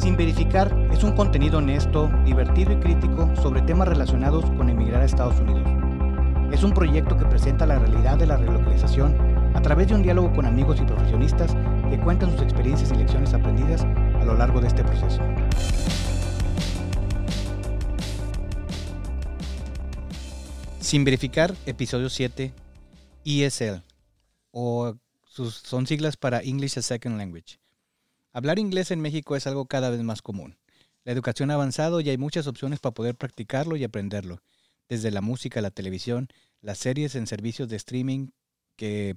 [0.00, 5.04] Sin verificar es un contenido honesto, divertido y crítico sobre temas relacionados con emigrar a
[5.04, 5.68] Estados Unidos.
[6.50, 9.14] Es un proyecto que presenta la realidad de la relocalización
[9.54, 11.54] a través de un diálogo con amigos y profesionistas
[11.90, 15.20] que cuentan sus experiencias y lecciones aprendidas a lo largo de este proceso.
[20.80, 22.54] Sin verificar, episodio 7,
[23.26, 23.82] ESL,
[24.50, 27.60] o sus, son siglas para English as Second Language.
[28.32, 30.56] Hablar inglés en México es algo cada vez más común.
[31.04, 34.40] La educación ha avanzado y hay muchas opciones para poder practicarlo y aprenderlo,
[34.88, 36.28] desde la música, la televisión,
[36.60, 38.28] las series en servicios de streaming,
[38.76, 39.16] que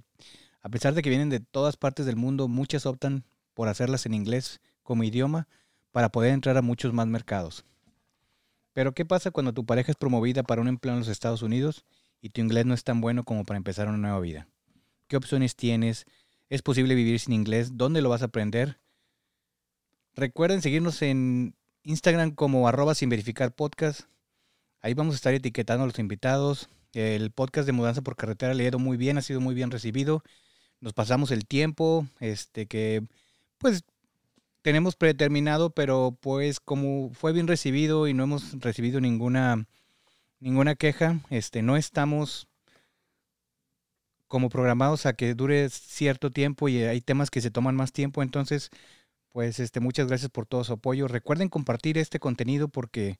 [0.61, 4.15] a pesar de que vienen de todas partes del mundo, muchas optan por hacerlas en
[4.15, 5.47] inglés como idioma
[5.91, 7.65] para poder entrar a muchos más mercados.
[8.73, 11.85] Pero ¿qué pasa cuando tu pareja es promovida para un empleo en los Estados Unidos
[12.19, 14.47] y tu inglés no es tan bueno como para empezar una nueva vida?
[15.07, 16.05] ¿Qué opciones tienes?
[16.49, 17.77] ¿Es posible vivir sin inglés?
[17.77, 18.79] ¿Dónde lo vas a aprender?
[20.15, 23.53] Recuerden seguirnos en Instagram como arroba sin verificar.
[24.81, 26.69] Ahí vamos a estar etiquetando a los invitados.
[26.93, 29.71] El podcast de Mudanza por Carretera le ha ido muy bien, ha sido muy bien
[29.71, 30.23] recibido.
[30.79, 33.03] Nos pasamos el tiempo, este que
[33.57, 33.83] pues
[34.61, 39.65] tenemos predeterminado, pero pues como fue bien recibido y no hemos recibido ninguna
[40.39, 42.47] ninguna queja, este no estamos
[44.27, 48.21] como programados a que dure cierto tiempo y hay temas que se toman más tiempo,
[48.21, 48.69] entonces
[49.33, 51.07] pues este muchas gracias por todo su apoyo.
[51.09, 53.19] Recuerden compartir este contenido porque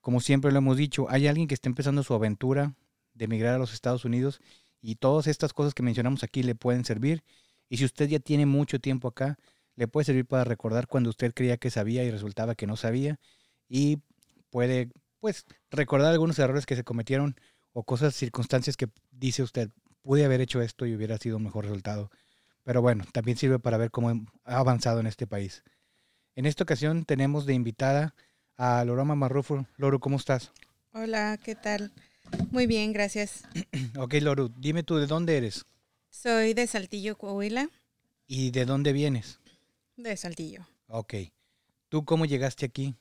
[0.00, 2.74] como siempre lo hemos dicho, hay alguien que está empezando su aventura
[3.14, 4.40] de emigrar a los Estados Unidos
[4.82, 7.24] y todas estas cosas que mencionamos aquí le pueden servir.
[7.70, 9.38] Y si usted ya tiene mucho tiempo acá,
[9.76, 13.18] le puede servir para recordar cuando usted creía que sabía y resultaba que no sabía
[13.66, 13.98] y
[14.50, 17.36] puede pues recordar algunos errores que se cometieron
[17.72, 19.70] o cosas, circunstancias que dice usted,
[20.02, 22.10] pude haber hecho esto y hubiera sido un mejor resultado.
[22.64, 25.62] Pero bueno, también sirve para ver cómo ha avanzado en este país.
[26.34, 28.14] En esta ocasión tenemos de invitada
[28.56, 29.66] a Lorama Marrufo.
[29.76, 30.50] Loro, ¿cómo estás?
[30.92, 31.92] Hola, ¿qué tal?
[32.50, 33.44] Muy bien, gracias.
[33.98, 35.66] ok, Loru, dime tú, ¿de dónde eres?
[36.08, 37.68] Soy de Saltillo, Coahuila.
[38.26, 39.40] ¿Y de dónde vienes?
[39.96, 40.66] De Saltillo.
[40.88, 41.14] Ok.
[41.88, 42.94] ¿Tú cómo llegaste aquí?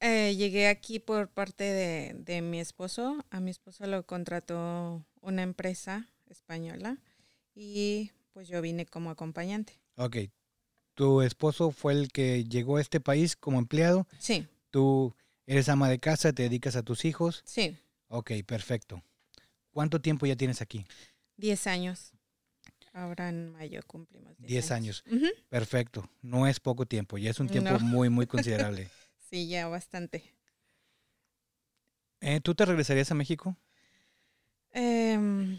[0.00, 3.24] Eh, llegué aquí por parte de, de, mi esposo.
[3.30, 6.98] A mi esposo lo contrató una empresa española
[7.54, 9.72] y pues yo vine como acompañante.
[9.94, 10.18] Ok.
[10.92, 14.06] ¿Tu esposo fue el que llegó a este país como empleado?
[14.18, 14.46] Sí.
[14.68, 15.14] ¿Tú
[15.46, 17.40] eres ama de casa, te dedicas a tus hijos?
[17.46, 17.78] Sí.
[18.08, 19.02] Ok, perfecto.
[19.70, 20.84] ¿Cuánto tiempo ya tienes aquí?
[21.38, 22.12] Diez años.
[22.92, 25.02] Ahora en mayo cumplimos 10 años.
[25.06, 25.32] años.
[25.48, 26.06] Perfecto.
[26.20, 27.78] No es poco tiempo, ya es un tiempo no.
[27.80, 28.90] muy, muy considerable.
[29.30, 30.34] sí, ya bastante.
[32.20, 33.56] Eh, ¿Tú te regresarías a México?
[34.74, 35.58] Eh,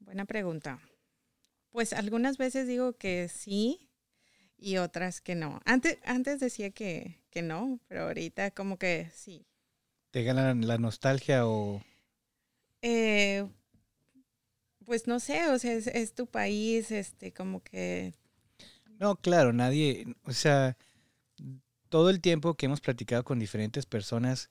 [0.00, 0.80] buena pregunta.
[1.70, 3.90] Pues algunas veces digo que sí
[4.58, 5.60] y otras que no.
[5.64, 9.46] Antes, antes decía que, que no, pero ahorita como que sí.
[10.10, 11.82] ¿Te gana la nostalgia o...?
[12.82, 13.46] Eh,
[14.84, 18.14] pues no sé, o sea, es, es, tu país, este, como que...
[18.98, 20.76] No, claro, nadie, o sea,
[21.88, 24.50] todo el tiempo que hemos platicado con diferentes personas,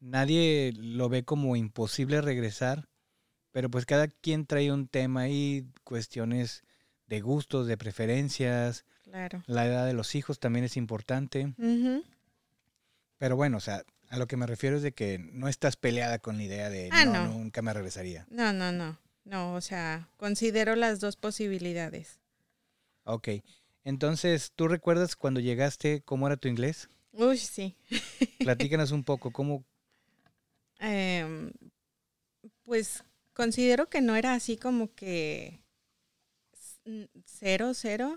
[0.00, 2.88] nadie lo ve como imposible regresar,
[3.54, 6.64] pero pues cada quien trae un tema y cuestiones
[7.06, 8.84] de gustos, de preferencias.
[9.04, 9.44] Claro.
[9.46, 11.54] La edad de los hijos también es importante.
[11.56, 12.04] Uh -huh.
[13.18, 16.18] Pero bueno, o sea, a lo que me refiero es de que no estás peleada
[16.18, 17.28] con la idea de Ah, no, no.
[17.28, 18.26] nunca me regresaría.
[18.28, 18.98] No, no, no.
[19.24, 22.18] No, o sea, considero las dos posibilidades.
[23.04, 23.28] Ok.
[23.84, 26.88] Entonces, ¿tú recuerdas cuando llegaste cómo era tu inglés?
[27.12, 27.76] Uy, sí.
[28.40, 29.62] Platícanos un poco, ¿cómo?
[30.80, 31.52] Em,
[32.64, 33.04] pues
[33.34, 35.60] considero que no era así como que
[37.26, 38.16] cero, cero.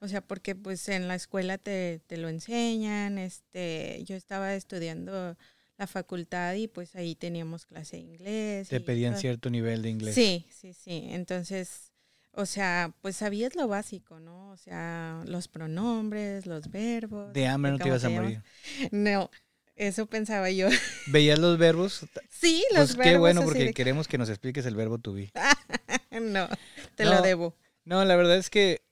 [0.00, 3.18] O sea, porque pues en la escuela te, te lo enseñan.
[3.18, 5.36] Este, yo estaba estudiando
[5.76, 8.68] la facultad y pues ahí teníamos clase de inglés.
[8.68, 9.20] Te pedían todo.
[9.20, 10.14] cierto nivel de inglés.
[10.14, 11.08] Sí, sí, sí.
[11.10, 11.92] Entonces,
[12.32, 14.50] o sea, pues sabías lo básico, ¿no?
[14.50, 17.32] O sea, los pronombres, los verbos.
[17.32, 18.42] De hambre no te ibas a morir.
[18.92, 19.30] No,
[19.78, 20.68] eso pensaba yo.
[21.06, 22.06] ¿Veías los verbos?
[22.30, 23.12] Sí, los Pues verbos.
[23.12, 25.32] qué bueno, porque de- queremos que nos expliques el verbo to be.
[26.20, 26.48] no,
[26.96, 27.14] te No.
[27.14, 27.56] lo debo.
[27.84, 28.82] No, la verdad es que,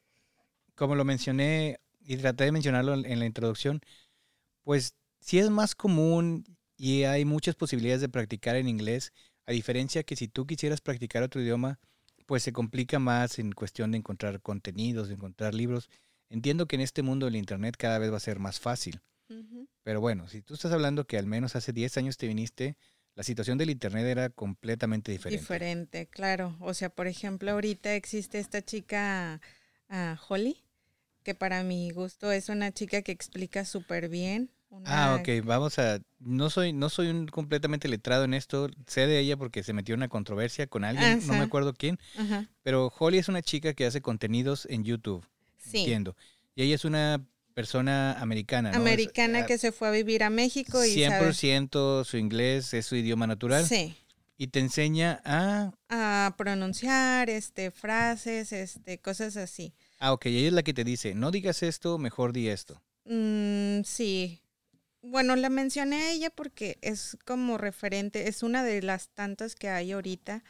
[0.75, 3.81] como lo mencioné y traté de mencionarlo en en la introducción,
[4.63, 6.45] pues sí es más común
[6.77, 9.13] y hay muchas posibilidades de practicar en inglés,
[9.47, 11.79] a diferencia que si tú quisieras practicar otro idioma,
[12.27, 15.89] pues se complica más en cuestión de encontrar contenidos, de encontrar libros.
[16.29, 19.01] Entiendo que en este mundo del Internet cada vez va a ser más fácil,
[19.83, 22.77] Pero bueno, si tú estás hablando que al menos hace 10 años te viniste,
[23.15, 25.41] la situación del Internet era completamente diferente.
[25.41, 26.55] Diferente, claro.
[26.61, 29.41] O sea, por ejemplo, ahorita existe esta chica
[29.89, 30.63] ah, Holly,
[31.23, 34.51] que para mi gusto es una chica que explica súper bien.
[34.85, 36.01] Ah, ok, vamos a...
[36.19, 39.95] No soy, no soy un completamente letrado en esto, sé de ella porque se metió
[39.95, 41.99] en una controversia con alguien, no me acuerdo quién,
[42.63, 45.25] pero Holly es una chica que hace contenidos en YouTube,
[45.57, 45.79] sí.
[45.79, 46.17] entiendo.
[46.55, 47.25] Y ella es una
[47.57, 48.77] persona americana, ¿no?
[48.77, 52.97] Americana ah, que se fue a vivir a México y 100% su inglés es su
[52.97, 53.65] idioma natural.
[53.65, 53.97] Sí.
[54.37, 55.73] Y te enseña a...
[55.89, 59.73] A pronunciar, este, frases, este, cosas así.
[59.99, 62.83] Ah, ok, ella es la que te dice, no digas esto, mejor di esto.
[63.07, 64.43] Mm, sí,
[65.01, 69.71] bueno, la mencioné a ella porque es como referente, es una de las tantas que
[69.71, 70.45] hay ahorita.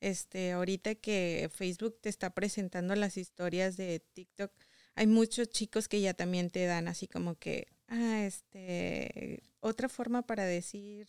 [0.00, 4.52] Este, ahorita que Facebook te está presentando las historias de TikTok,
[4.94, 10.22] hay muchos chicos que ya también te dan así como que, ah, este, otra forma
[10.22, 11.06] para decir,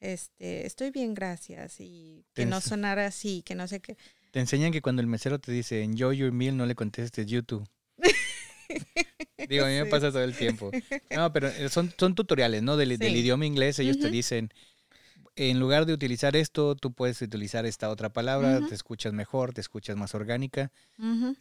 [0.00, 3.96] este, estoy bien, gracias, y que no sonara así, que no sé qué.
[4.32, 7.66] Te enseñan que cuando el mesero te dice, enjoy your meal, no le contestes YouTube.
[9.48, 10.70] Digo, a mí me pasa todo el tiempo.
[11.14, 12.76] No, pero eh, son, son tutoriales, ¿no?
[12.76, 14.52] Del, idioma inglés, ellos te dicen,
[15.36, 19.60] en lugar de utilizar esto, tú puedes utilizar esta otra palabra, te escuchas mejor, te
[19.60, 20.72] escuchas más orgánica.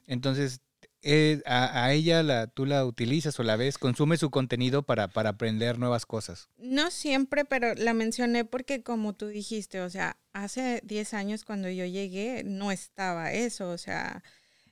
[0.08, 0.62] Entonces,
[1.04, 5.32] eh, a, ella la, tú la utilizas o la ves, consume su contenido para, para
[5.32, 6.50] aprender nuevas cosas.
[6.58, 11.70] No siempre, pero la mencioné porque como tú dijiste, o sea, hace 10 años cuando
[11.70, 14.24] yo llegué no estaba eso, o sea,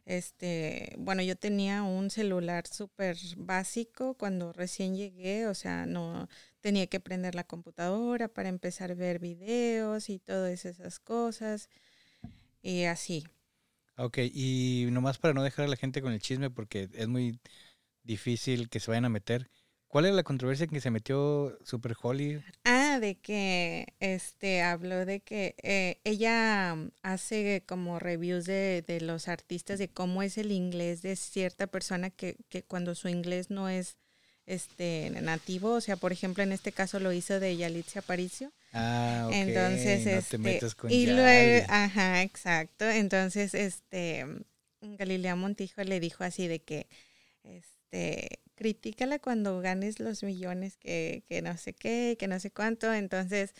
[0.06, 6.28] este, bueno, yo tenía un celular súper básico cuando recién llegué, o sea, no
[6.62, 11.70] tenía que prender la computadora para empezar a ver videos y todas esas cosas.
[12.62, 13.24] Y así.
[14.02, 17.38] Ok, y nomás para no dejar a la gente con el chisme, porque es muy
[18.04, 19.50] difícil que se vayan a meter.
[19.90, 22.42] ¿Cuál es la controversia en que se metió Super Holly?
[22.64, 29.28] Ah, de que este habló de que eh, ella hace como reviews de, de, los
[29.28, 33.68] artistas de cómo es el inglés de cierta persona que, que, cuando su inglés no
[33.68, 33.98] es
[34.46, 38.54] este nativo, o sea, por ejemplo, en este caso lo hizo de Yalitza Aparicio.
[38.74, 39.34] Ah, ok.
[39.36, 42.86] Entonces, no este, te metes con y luego, ajá, exacto.
[42.90, 44.26] Entonces, este
[44.82, 46.88] Galilea Montijo le dijo así de que
[47.44, 52.94] este critícala cuando ganes los millones que, que no sé qué, que no sé cuánto.
[52.94, 53.54] Entonces,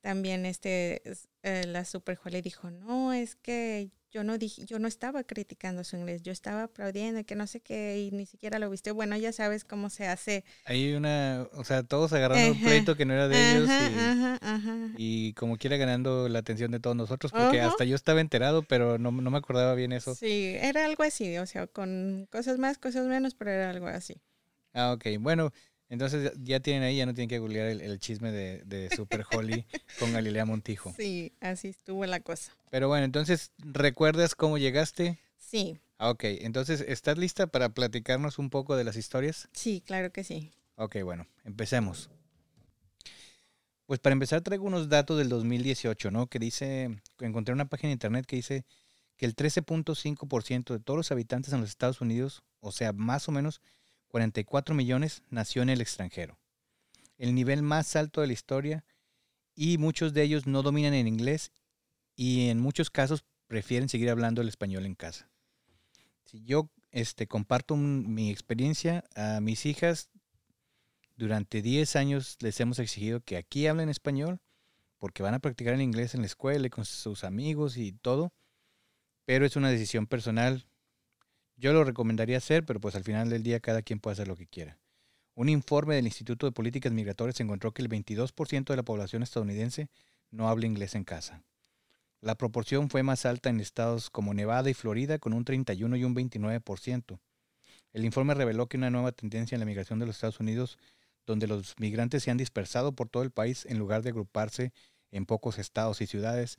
[0.00, 1.02] también este,
[1.42, 5.84] eh, la Super le dijo, no, es que yo no dije, yo no estaba criticando
[5.84, 8.90] su inglés, yo estaba aplaudiendo que no sé qué y ni siquiera lo viste.
[8.90, 10.44] Bueno, ya sabes cómo se hace.
[10.64, 13.70] Hay una, o sea, todos agarrando un pleito que no era de ellos
[14.96, 18.62] y, y, como quiera ganando la atención de todos nosotros, porque hasta yo estaba enterado,
[18.62, 20.14] pero no, no me acordaba bien eso.
[20.14, 24.20] Sí, era algo así, o sea, con cosas más, cosas menos, pero era algo así.
[24.72, 25.18] Ah, ok.
[25.18, 25.52] Bueno,
[25.90, 29.66] entonces ya tienen ahí, ya no tienen que googlear el, chisme de, Super Holly
[29.98, 30.94] con Galilea Montijo.
[30.96, 32.52] Sí, así estuvo la cosa.
[32.70, 35.18] Pero bueno, entonces, ¿recuerdas cómo llegaste?
[35.36, 35.80] Sí.
[35.98, 39.48] Ah, ok, entonces, ¿estás lista para platicarnos un poco de las historias?
[39.52, 40.52] Sí, claro que sí.
[40.76, 42.08] Ok, bueno, empecemos.
[43.86, 46.28] Pues para empezar traigo unos datos del 2018, ¿no?
[46.28, 48.64] Que dice, encontré una página de internet que dice
[49.16, 53.32] que el 13.5% de todos los habitantes en los Estados Unidos, o sea, más o
[53.32, 53.60] menos
[54.10, 56.38] 44 millones, nació en el extranjero.
[57.16, 58.84] El nivel más alto de la historia
[59.54, 61.52] y muchos de ellos no dominan el inglés
[62.16, 65.30] y en muchos casos prefieren seguir hablando el español en casa.
[66.24, 70.10] Si yo este, comparto mi experiencia a mis hijas,
[71.16, 74.40] durante 10 años les hemos exigido que aquí hablen español
[74.98, 78.32] porque van a practicar el inglés en la escuela y con sus amigos y todo,
[79.24, 80.66] pero es una decisión personal
[81.60, 84.36] yo lo recomendaría hacer, pero pues al final del día cada quien puede hacer lo
[84.36, 84.78] que quiera.
[85.34, 89.88] Un informe del Instituto de Políticas Migratorias encontró que el 22% de la población estadounidense
[90.30, 91.44] no habla inglés en casa.
[92.20, 96.04] La proporción fue más alta en estados como Nevada y Florida con un 31 y
[96.04, 97.20] un 29%.
[97.92, 100.78] El informe reveló que una nueva tendencia en la migración de los Estados Unidos,
[101.26, 104.72] donde los migrantes se han dispersado por todo el país en lugar de agruparse
[105.10, 106.58] en pocos estados y ciudades.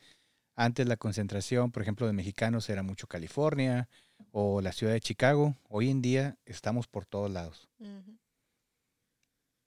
[0.56, 3.90] Antes la concentración, por ejemplo, de mexicanos era mucho California,
[4.32, 7.70] o la ciudad de Chicago, hoy en día estamos por todos lados.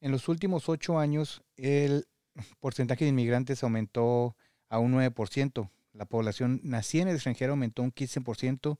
[0.00, 2.06] En los últimos ocho años, el
[2.60, 4.36] porcentaje de inmigrantes aumentó
[4.68, 5.70] a un 9%.
[5.92, 8.76] La población nacida en el extranjero aumentó un 15%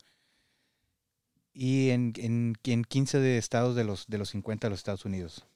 [1.52, 5.46] y en, en, 15 de estados de los, de los 50 de los Estados Unidos.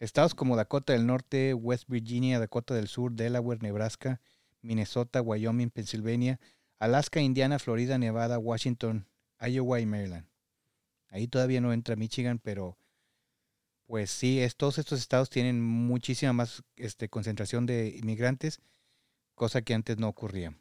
[0.00, 4.20] Estados como Dakota del Norte, West Virginia, Dakota del Sur, Delaware, Nebraska,
[4.62, 6.40] Minnesota, Wyoming, Pennsylvania,
[6.78, 9.06] Alaska, Indiana, Florida, Nevada, Washington,
[9.40, 10.26] Iowa y Maryland.
[11.10, 12.76] Ahí todavía no entra Michigan, pero
[13.86, 18.60] pues sí, todos estos estados tienen muchísima más este, concentración de inmigrantes,
[19.34, 20.54] cosa que antes no ocurría.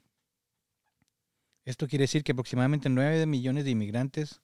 [1.66, 4.40] Esto quiere decir que aproximadamente 9 millones de inmigrantes,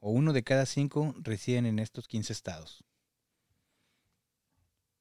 [0.00, 2.84] o uno de cada cinco residen en estos 15 estados.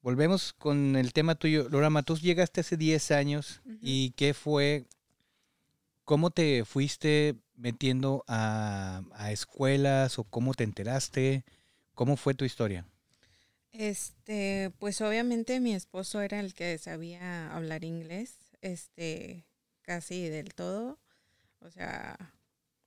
[0.03, 1.67] Volvemos con el tema tuyo.
[1.69, 4.85] Laura Matus, llegaste hace 10 años y ¿qué fue?
[6.05, 11.43] ¿Cómo te fuiste metiendo a, a, escuelas o cómo te enteraste?
[11.93, 12.85] ¿Cómo fue tu historia?
[13.71, 19.45] Este, pues obviamente mi esposo era el que sabía hablar inglés, este,
[19.81, 20.99] casi del todo.
[21.59, 22.33] O sea,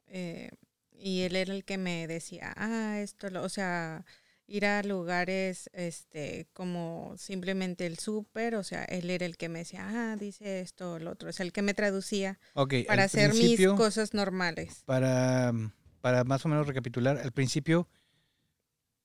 [0.06, 0.50] eh,
[0.92, 4.04] y él era el que me decía, ah, esto, o sea,
[4.46, 9.60] ir a lugares este como simplemente el súper, o sea, él era el que me
[9.60, 12.38] decía, ah, dice esto, lo otro, es el que me traducía
[12.86, 14.82] para hacer mis cosas normales.
[14.84, 15.52] Para,
[16.00, 17.88] para más o menos recapitular, al principio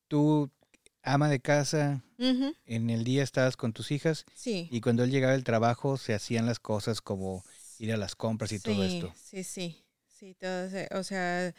[0.07, 0.51] tú
[1.03, 4.67] ama de casa, en el día estabas con tus hijas sí.
[4.71, 7.43] y cuando él llegaba del trabajo se hacían las cosas como
[7.79, 9.11] ir a las compras y todo esto.
[9.15, 11.55] Sí, sí, sí, todo, o sea,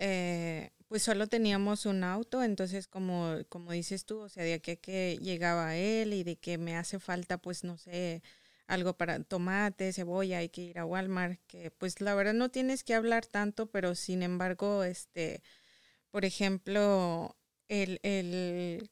[0.00, 4.72] eh, pues solo teníamos un auto, entonces como, como dices tú, o sea, de aquí
[4.72, 8.22] a que llegaba él y de que me hace falta, pues no sé,
[8.66, 12.84] algo para tomate, cebolla, hay que ir a Walmart, que pues la verdad no tienes
[12.84, 15.42] que hablar tanto, pero sin embargo, este,
[16.10, 17.36] por ejemplo,
[17.68, 18.90] el, el,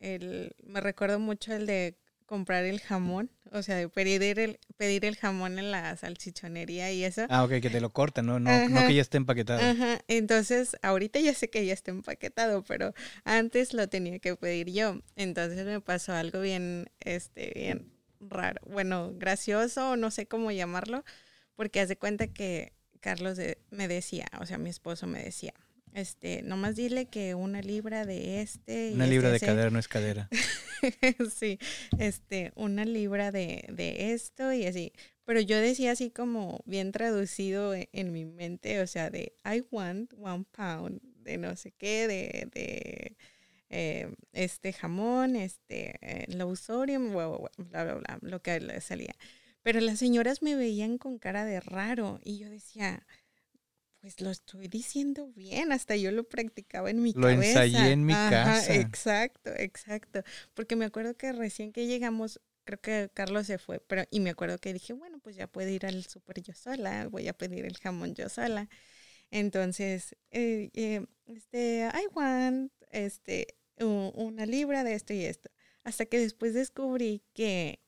[0.00, 1.99] el me recuerdo mucho el de
[2.30, 7.02] comprar el jamón, o sea, de pedir el, pedir el jamón en la salchichonería y
[7.02, 7.26] eso.
[7.28, 8.38] Ah, ok, que te lo cortan, ¿no?
[8.38, 9.60] No, no que ya esté empaquetado.
[9.60, 12.94] Ajá, entonces ahorita ya sé que ya está empaquetado, pero
[13.24, 15.00] antes lo tenía que pedir yo.
[15.16, 21.04] Entonces me pasó algo bien, este, bien raro, bueno, gracioso, no sé cómo llamarlo,
[21.56, 25.52] porque hace cuenta que Carlos me decía, o sea, mi esposo me decía,
[25.94, 28.92] este, nomás dile que una libra de este.
[28.94, 30.28] Una libra de cadera no es cadera.
[31.34, 31.58] sí,
[31.98, 34.92] este, una libra de, de, esto y así.
[35.24, 39.64] Pero yo decía así como bien traducido e, en, mi mente, o sea, de I
[39.70, 43.16] want one pound de no sé qué, de, de
[43.68, 49.14] eh, este jamón, este eh, low sodium, bla, bla, bla, bla, lo que salía.
[49.62, 53.06] Pero las señoras me veían con cara de raro y yo decía,
[54.00, 57.36] pues lo estoy diciendo bien, hasta yo lo practicaba en mi lo cabeza.
[57.36, 58.74] Lo ensayé en mi casa.
[58.74, 60.22] Exacto, exacto.
[60.54, 64.30] Porque me acuerdo que recién que llegamos, creo que Carlos se fue, pero y me
[64.30, 67.64] acuerdo que dije, bueno, pues ya puedo ir al súper yo sola, voy a pedir
[67.66, 68.68] el jamón yo sola.
[69.30, 75.50] Entonces, eh, eh, este, I want, este, una libra de esto y esto.
[75.84, 77.80] Hasta que después descubrí que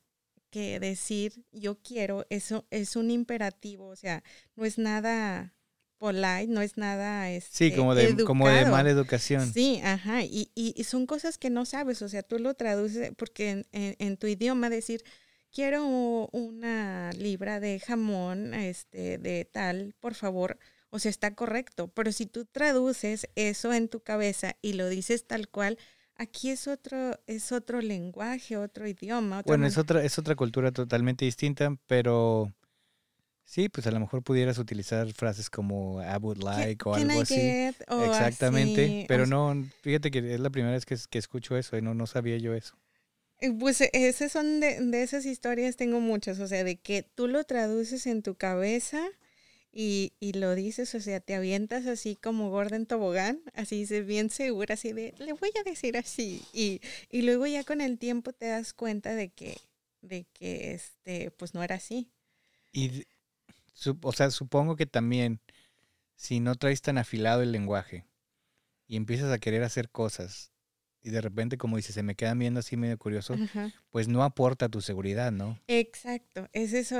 [0.53, 4.23] que decir yo quiero, eso es un imperativo, o sea,
[4.55, 5.55] no es nada
[6.03, 9.53] polite, no es nada este, Sí, como de, como de mala educación.
[9.53, 13.65] Sí, ajá, y, y, son cosas que no sabes, o sea, tú lo traduces, porque
[13.71, 15.01] en, tu idioma decir,
[15.49, 15.87] quiero
[16.33, 22.25] una libra de jamón este, de tal, por favor, o sea, está correcto, pero si
[22.25, 25.77] tú traduces eso en tu cabeza y lo dices tal cual,
[26.17, 29.41] aquí es otro, es otro lenguaje, otro idioma.
[29.45, 32.51] bueno, es otra, es otra cultura totalmente distinta, pero
[33.45, 37.35] Sí, pues a lo mejor pudieras utilizar frases como I would like o algo así.
[37.35, 41.93] Exactamente, pero no, fíjate que es la primera vez que, que escucho eso y no,
[41.93, 42.75] no sabía yo eso.
[43.39, 47.03] Eh, pues e, esas son de, de esas historias, tengo muchas, o sea, de que
[47.03, 49.05] tú lo traduces en tu cabeza
[49.71, 54.29] y, y lo dices, o sea, te avientas así como Gordon Tobogán, así dices bien
[54.29, 56.41] segura, así de, le voy a decir así.
[56.53, 59.57] Y, y luego ya con el tiempo te das cuenta de que,
[60.01, 62.09] de que este, pues no era así.
[62.71, 63.03] Y
[64.01, 65.41] o sea, supongo que también,
[66.15, 68.05] si no traes tan afilado el lenguaje
[68.87, 70.51] y empiezas a querer hacer cosas
[71.01, 73.35] y de repente, como dices, se me quedan viendo así medio curioso,
[73.91, 75.59] pues no aporta tu seguridad, ¿no?
[75.67, 76.93] Exacto, esa es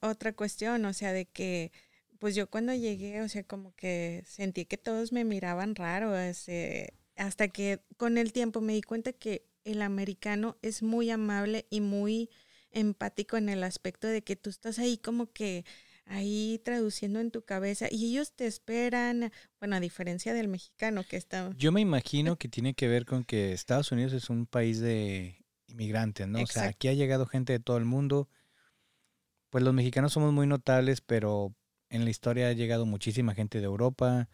[0.00, 1.70] otra cuestión, o sea, de que,
[2.18, 6.94] pues yo cuando llegué, o sea, como que sentí que todos me miraban raro, este,
[7.16, 11.80] hasta que con el tiempo me di cuenta que el americano es muy amable y
[11.80, 12.30] muy
[12.72, 15.64] empático en el aspecto de que tú estás ahí como que
[16.08, 21.16] ahí traduciendo en tu cabeza y ellos te esperan, bueno, a diferencia del mexicano que
[21.16, 21.52] está...
[21.56, 25.44] Yo me imagino que tiene que ver con que Estados Unidos es un país de
[25.68, 26.42] inmigrantes, ¿no?
[26.42, 28.28] O sea, aquí ha llegado gente de todo el mundo.
[29.50, 31.54] Pues los mexicanos somos muy notables, pero
[31.90, 34.28] en la historia ha llegado muchísima gente de Europa,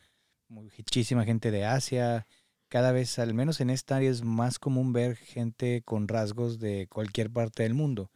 [0.48, 2.26] muchísima gente de Asia.
[2.68, 6.88] Cada vez, al menos en esta área, es más común ver gente con rasgos de
[6.88, 8.10] cualquier parte del mundo.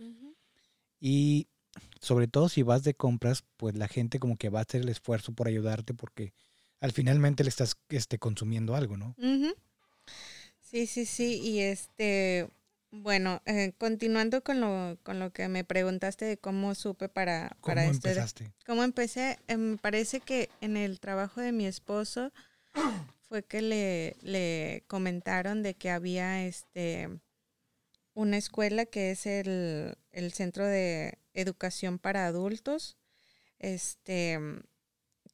[1.00, 1.48] Y
[2.00, 4.88] sobre todo si vas de compras, pues la gente como que va a hacer el
[4.88, 6.32] esfuerzo por ayudarte porque
[6.80, 9.14] al finalmente le estás este, consumiendo algo, ¿no?
[10.60, 11.40] Sí, sí, sí.
[11.40, 12.48] Y este,
[12.90, 17.82] bueno, eh, continuando con lo, con lo que me preguntaste de cómo supe para, para
[17.82, 18.52] ¿Cómo empezaste?
[18.66, 19.38] ¿Cómo empecé?
[19.48, 22.32] Eh, me parece que en el trabajo de mi esposo,
[23.28, 27.08] fue que le, le comentaron de que había este
[28.14, 32.96] una escuela que es el, el Centro de Educación para Adultos,
[33.58, 34.38] este,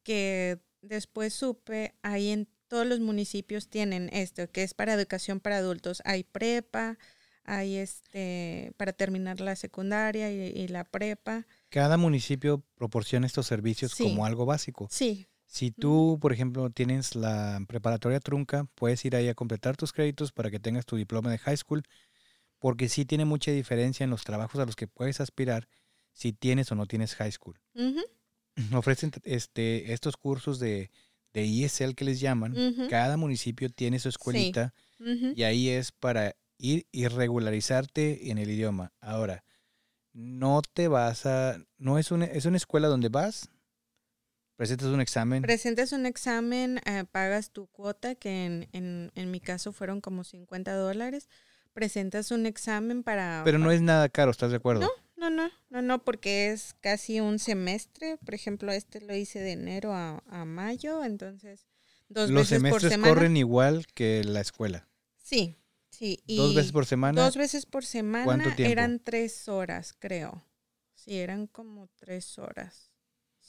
[0.03, 5.59] que después supe, ahí en todos los municipios tienen esto, que es para educación para
[5.59, 6.03] adultos.
[6.05, 6.99] Hay prepa,
[7.45, 11.47] hay este, para terminar la secundaria y, la prepa.
[11.69, 14.89] Cada municipio proporciona estos servicios como algo básico.
[14.91, 15.29] Sí.
[15.47, 20.33] Si tú, por ejemplo, tienes la preparatoria trunca, puedes ir ahí a completar tus créditos
[20.33, 21.85] para que tengas tu diploma de high school
[22.65, 25.69] porque sí tiene mucha diferencia en los trabajos a los que puedes aspirar
[26.15, 27.61] si tienes o no tienes high school.
[28.73, 30.91] Ofrecen este, estos cursos de,
[31.35, 32.55] de ESL que les llaman.
[32.89, 38.93] Cada municipio tiene su escuelita y ahí es para ir y regularizarte en el idioma.
[39.01, 39.45] Ahora,
[40.13, 41.59] no te vas a...
[41.77, 43.51] No es una, es una escuela donde vas,
[44.57, 45.43] presentas un examen.
[45.43, 50.23] Presentas un examen, eh, pagas tu cuota, que en, en, en mi caso fueron como
[50.23, 51.29] 50 dólares
[51.75, 53.43] presentas un examen para...
[53.45, 54.83] Pero no es nada caro, ¿estás de acuerdo?
[54.83, 54.91] No,
[55.31, 58.19] no, no, no, no, porque es casi un semestre.
[58.19, 61.67] Por ejemplo, este lo hice de enero a, mayo, entonces
[62.09, 64.89] dos Los veces por semestres corren igual que la escuela.
[65.17, 65.57] Sí,
[65.91, 66.23] sí.
[66.27, 67.23] ¿Dos veces por semana?
[67.23, 68.25] Dos veces por semana.
[68.25, 68.73] ¿Cuánto tiempo?
[68.73, 70.45] Eran tres horas, creo.
[70.95, 72.94] Sí, eran como tres horas.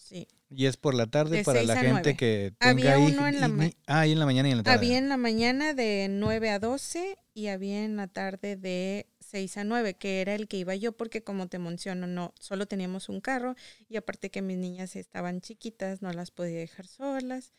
[0.05, 0.27] Sí.
[0.51, 3.75] Y es por la tarde para la gente que tenga Había uno en la mañana.
[3.87, 4.77] Ah, ahí en la mañana y en la tarde.
[4.77, 9.57] Había en la mañana de 9 a 12 y había en la tarde de 6
[9.57, 13.09] a 9, que era el que iba yo porque como te menciono, no, solo teníamos
[13.09, 13.55] un carro
[13.89, 17.51] y aparte que mis niñas estaban chiquitas, no las podía dejar solas.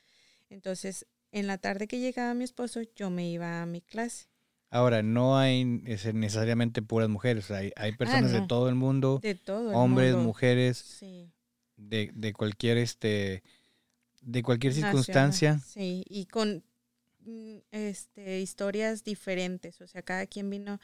[0.49, 4.29] Entonces, en la tarde que llegaba mi esposo, yo me iba a mi clase.
[4.71, 9.35] Ahora, no hay necesariamente puras mujeres, hay, hay ah, personas de todo el mundo, de
[9.35, 10.29] todo hombres, mundo.
[10.29, 11.33] mujeres, sí.
[11.77, 13.43] De, de cualquier este
[14.23, 15.61] de cualquier circunstancia.
[15.61, 16.65] Sí, y con
[17.27, 20.81] Mm, este, historias diferentes, o sea, cada quien vino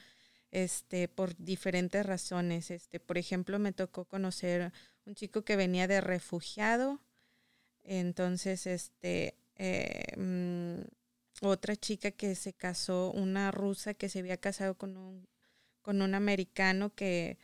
[0.51, 2.71] este, por diferentes razones.
[2.71, 4.73] Este, por ejemplo, me tocó conocer
[5.07, 7.01] un chico que venía de refugiado,
[7.85, 10.83] entonces, este, eh, mm,
[11.47, 15.29] otra chica que se casó, una rusa que se había casado con un,
[15.83, 17.39] con un americano que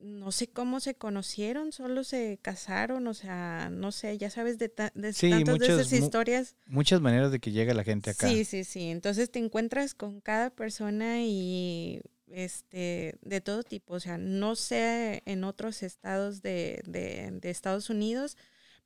[0.00, 4.68] no sé cómo se conocieron, solo se casaron, o sea, no sé, ya sabes de,
[4.68, 6.56] de tantas de esas historias.
[6.66, 8.28] muchas maneras de que llega la gente acá.
[8.28, 8.90] Sí, sí, sí.
[8.90, 15.22] Entonces te encuentras con cada persona y este de todo tipo, o sea, no sé
[15.26, 18.36] en otros estados de, de, de Estados Unidos,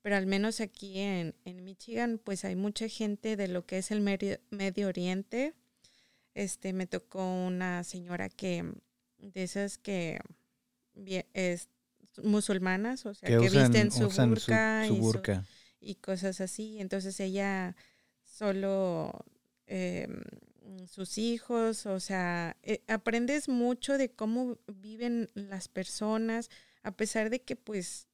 [0.00, 3.90] pero al menos aquí en, en, Michigan, pues hay mucha gente de lo que es
[3.90, 5.54] el Medio, Medio Oriente.
[6.34, 8.64] Este, me tocó una señora que,
[9.18, 10.18] de esas que
[10.94, 11.68] es,
[12.22, 14.86] musulmanas, o sea, que, visten su burka,
[15.80, 16.78] y, cosas así.
[16.78, 17.76] Entonces ella
[18.22, 19.24] solo
[19.66, 20.22] em,
[20.86, 26.50] sus hijos, o sea, eh, aprendes mucho de cómo viven las personas,
[26.82, 28.06] a pesar de que pues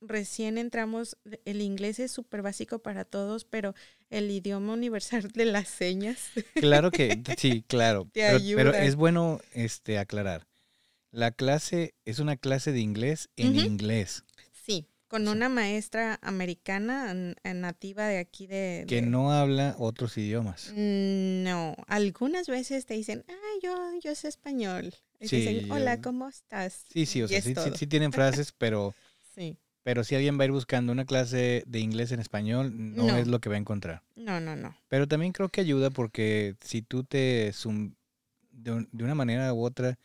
[0.00, 3.74] recién entramos, el inglés es súper básico para todos, pero
[4.10, 6.30] el idioma universal de las señas.
[6.54, 8.08] Claro que sí, claro.
[8.12, 10.46] pero, pero, es bueno este aclarar.
[11.16, 14.22] La clase es una clase de inglés en inglés.
[14.52, 20.74] Sí, con una maestra americana nativa de aquí de, Que no habla otros idiomas.
[20.76, 23.74] Mm, no, algunas veces te dicen, ah, yo,
[24.04, 24.92] yo sé español.
[25.18, 26.84] Y dicen, hola, ¿cómo estás?
[26.92, 28.94] Sí, sí, o sea, sí, sí, tienen frases, pero...
[29.34, 29.56] sí.
[29.84, 33.26] Pero si alguien va a ir buscando una clase de inglés en español, no, es
[33.26, 34.02] lo que va a encontrar.
[34.16, 34.76] No, no, no.
[34.88, 37.54] Pero también creo que ayuda porque si tú te...
[38.50, 39.96] de, de una manera u otra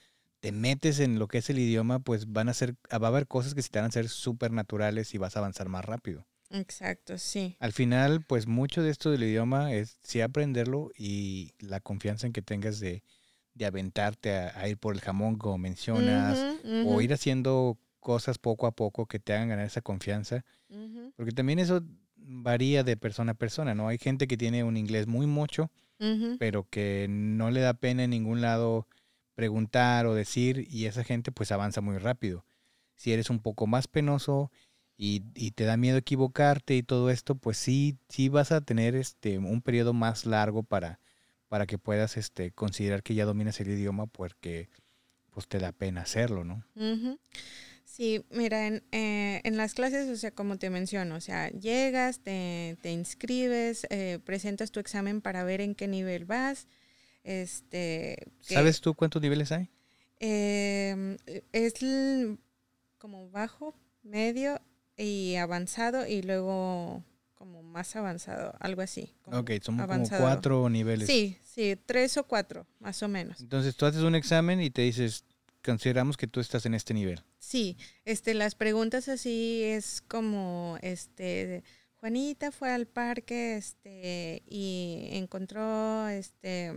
[0.42, 3.28] te metes en lo que es el idioma, pues van a ser, va a haber
[3.28, 6.28] cosas que se te van a hacer súper naturales y vas a avanzar más rápido.
[6.50, 7.56] Exacto, sí.
[7.60, 12.34] Al final, pues mucho de esto del idioma es sí aprenderlo y la confianza en
[12.34, 13.04] que tengas de,
[13.54, 16.44] de aventarte a, ir por el jamón, como mencionas,
[16.86, 20.44] o ir haciendo cosas poco a poco que te hagan ganar esa confianza.
[21.16, 21.84] Porque también eso
[22.16, 23.88] varía de persona a persona, ¿no?
[23.88, 25.72] Hay gente que tiene un inglés muy mucho,
[26.40, 28.88] pero que no le da pena en ningún lado
[29.42, 32.46] preguntar o decir y esa gente pues avanza muy rápido.
[32.96, 34.52] Si eres un poco más penoso
[34.96, 35.22] y,
[35.56, 39.64] te da miedo equivocarte y todo esto, pues sí, sí vas a tener este un
[39.64, 41.00] periodo más largo para,
[41.48, 44.70] para que puedas este, considerar que ya dominas el idioma porque
[45.32, 46.64] pues te da pena hacerlo, ¿no?
[47.84, 52.20] Sí, mira, en, eh, en, las clases, o sea, como te menciono, o sea, llegas,
[52.20, 56.68] te, te inscribes, eh, presentas tu examen para ver en qué nivel vas,
[57.24, 59.70] este, ¿Sabes tú cuántos niveles hay?
[60.20, 61.18] Em,
[61.52, 61.74] es
[62.98, 64.62] como bajo, medio
[64.98, 67.04] y avanzado y luego
[67.34, 69.16] como más avanzado, algo así.
[69.24, 71.08] como Ok, son como cuatro niveles.
[71.08, 73.42] Sí, sí, tres o cuatro, más o menos.
[73.42, 75.26] Entonces tú haces un examen y te dices,
[75.64, 77.24] consideramos que tú estás en este nivel.
[77.40, 81.64] Sí, este, las preguntas así es como, este,
[81.96, 86.72] Juanita fue al parque, este, y encontró, este,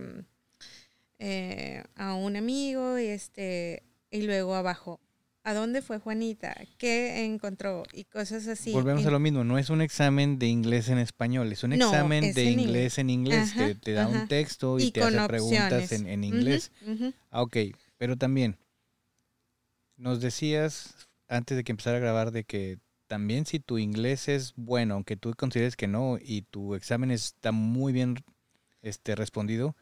[1.19, 4.99] eh, a un amigo, y este, y luego abajo,
[5.43, 6.55] ¿a dónde fue Juanita?
[6.77, 7.83] ¿Qué encontró?
[7.93, 8.71] Y cosas así.
[8.71, 11.75] Volvemos a lo mismo, no es un examen de inglés en español, es un No,
[11.87, 12.97] examen es de en inglés inglés.
[12.97, 13.51] en inglés.
[13.51, 16.71] Ajá, te, te da un texto y, y te hace preguntas en, en inglés.
[17.31, 17.57] Ah, ok,
[17.97, 18.57] pero también
[19.97, 24.53] nos decías antes de que empezara a grabar de que también si tu inglés es
[24.55, 28.15] bueno, aunque tú consideres que no y tu examen está muy bien
[28.81, 29.75] este, respondido,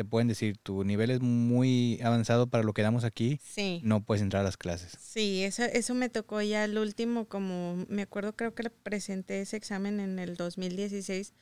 [0.00, 3.82] te pueden decir tu nivel es muy avanzado para lo que damos aquí, Sí.
[3.84, 4.96] no puedes entrar a las clases.
[4.98, 9.58] Sí, eso, eso me tocó ya el último, como me acuerdo, creo que presenté ese
[9.58, 11.34] examen en el 2016,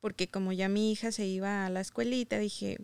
[0.00, 2.78] porque como ya mi hija se iba a la escuelita, dije,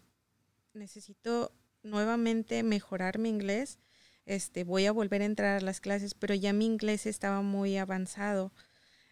[0.75, 3.79] necesito nuevamente mejorar mi inglés,
[4.27, 7.79] este, voy a volver a entrar a las clases, pero ya mi inglés estaba muy
[7.79, 8.53] avanzado.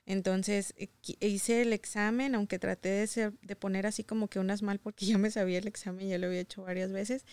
[0.07, 0.89] Entonces eh,
[1.21, 5.07] hice el examen, aunque traté de, ser- de poner así como que unas mal porque
[5.07, 7.25] ya me sabía el examen, ya lo había hecho varias veces.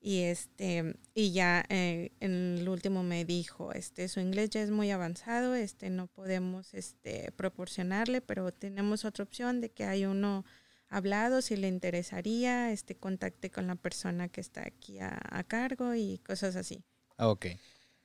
[0.00, 4.70] Y este, y ya eh, en el último me dijo, este, su inglés ya es
[4.70, 10.44] muy avanzado, este, no podemos este, proporcionarle, pero tenemos otra opción de que hay uno
[10.88, 15.94] hablado, si le interesaría, este, contacte con la persona que está aquí a, a cargo
[15.94, 16.84] y cosas así.
[17.16, 17.46] Ah, ok.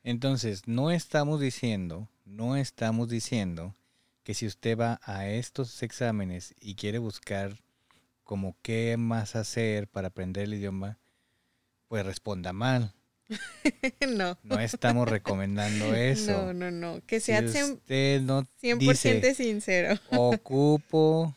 [0.03, 3.75] Entonces, no estamos diciendo, no estamos diciendo
[4.23, 7.55] que si usted va a estos exámenes y quiere buscar
[8.23, 10.99] como qué más hacer para aprender el idioma,
[11.87, 12.93] pues responda mal.
[14.07, 14.37] no.
[14.43, 16.31] No estamos recomendando eso.
[16.31, 19.99] No, no, no, que Si sea cien- usted no 100% dice, sincero.
[20.11, 21.35] ocupo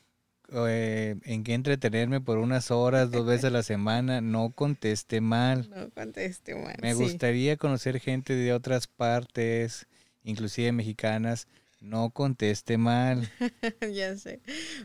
[0.66, 5.68] eh, en qué entretenerme por unas horas, dos veces a la semana, no conteste mal.
[5.70, 6.76] No conteste mal.
[6.82, 7.02] Me sí.
[7.02, 9.86] gustaría conocer gente de otras partes,
[10.24, 11.46] inclusive mexicanas.
[11.82, 13.28] No conteste mal.
[13.92, 14.40] ya sé.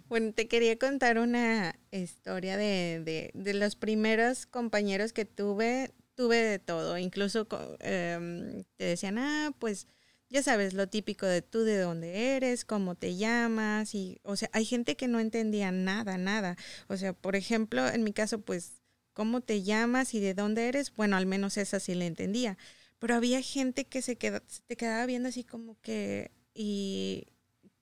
[0.09, 5.93] Bueno, te quería contar una historia de, de, de los primeros compañeros que tuve.
[6.15, 6.97] Tuve de todo.
[6.97, 7.47] Incluso
[7.81, 9.87] em, te decían, ah, pues
[10.29, 13.93] ya sabes, lo típico de tú de dónde eres, cómo te llamas.
[13.93, 16.57] Y, o sea, hay gente que no entendía nada, nada.
[16.87, 18.81] O sea, por ejemplo, en mi caso, pues,
[19.13, 20.93] cómo te llamas y de dónde eres.
[20.95, 22.57] Bueno, al menos esa sí la entendía.
[22.99, 27.27] Pero había gente que se, queda, se te quedaba viendo así como que, ¿y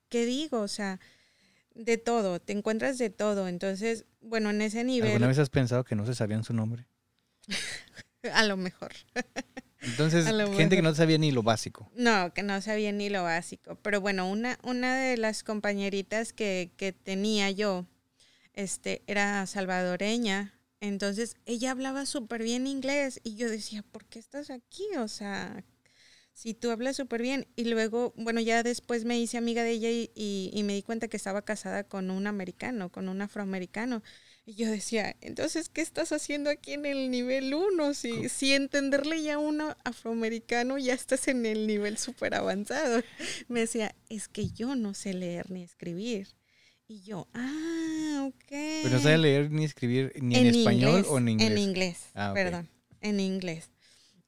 [0.08, 0.60] qué digo?
[0.60, 1.00] O sea,
[1.74, 3.48] de todo, te encuentras de todo.
[3.48, 6.86] Entonces, bueno, en ese nivel, ¿Alguna vez has pensado que no se sabían su nombre?
[8.32, 8.92] a lo mejor.
[9.80, 11.90] Entonces, lo gente que no sabía ni lo básico.
[11.94, 13.76] No, que no sabía ni lo básico.
[13.76, 17.86] Pero bueno, una, una de las compañeritas que, que tenía yo,
[18.54, 20.54] este, era salvadoreña.
[20.80, 23.20] Entonces, ella hablaba súper bien inglés.
[23.22, 24.84] Y yo decía, ¿por qué estás aquí?
[24.98, 25.64] O sea,
[26.36, 27.46] si tú hablas súper bien.
[27.56, 30.82] Y luego, bueno, ya después me hice amiga de ella y, y- y me di
[30.82, 34.02] cuenta que estaba casada con un americano, con un afroamericano.
[34.44, 37.94] Y yo decía, entonces, ¿qué estás haciendo aquí en el nivel 1?
[37.94, 43.02] Si, si entenderle ya a un afroamericano, ya estás en el nivel súper avanzado.
[43.48, 46.28] Me decía, es que yo no sé leer ni escribir.
[46.86, 48.44] Y yo, ah, ok.
[48.50, 51.50] Pero no sabe leer ni escribir ni en, español inglés, o en inglés.
[51.50, 52.34] En inglés, Ah, ok.
[52.34, 52.68] perdón,
[53.00, 53.70] en inglés.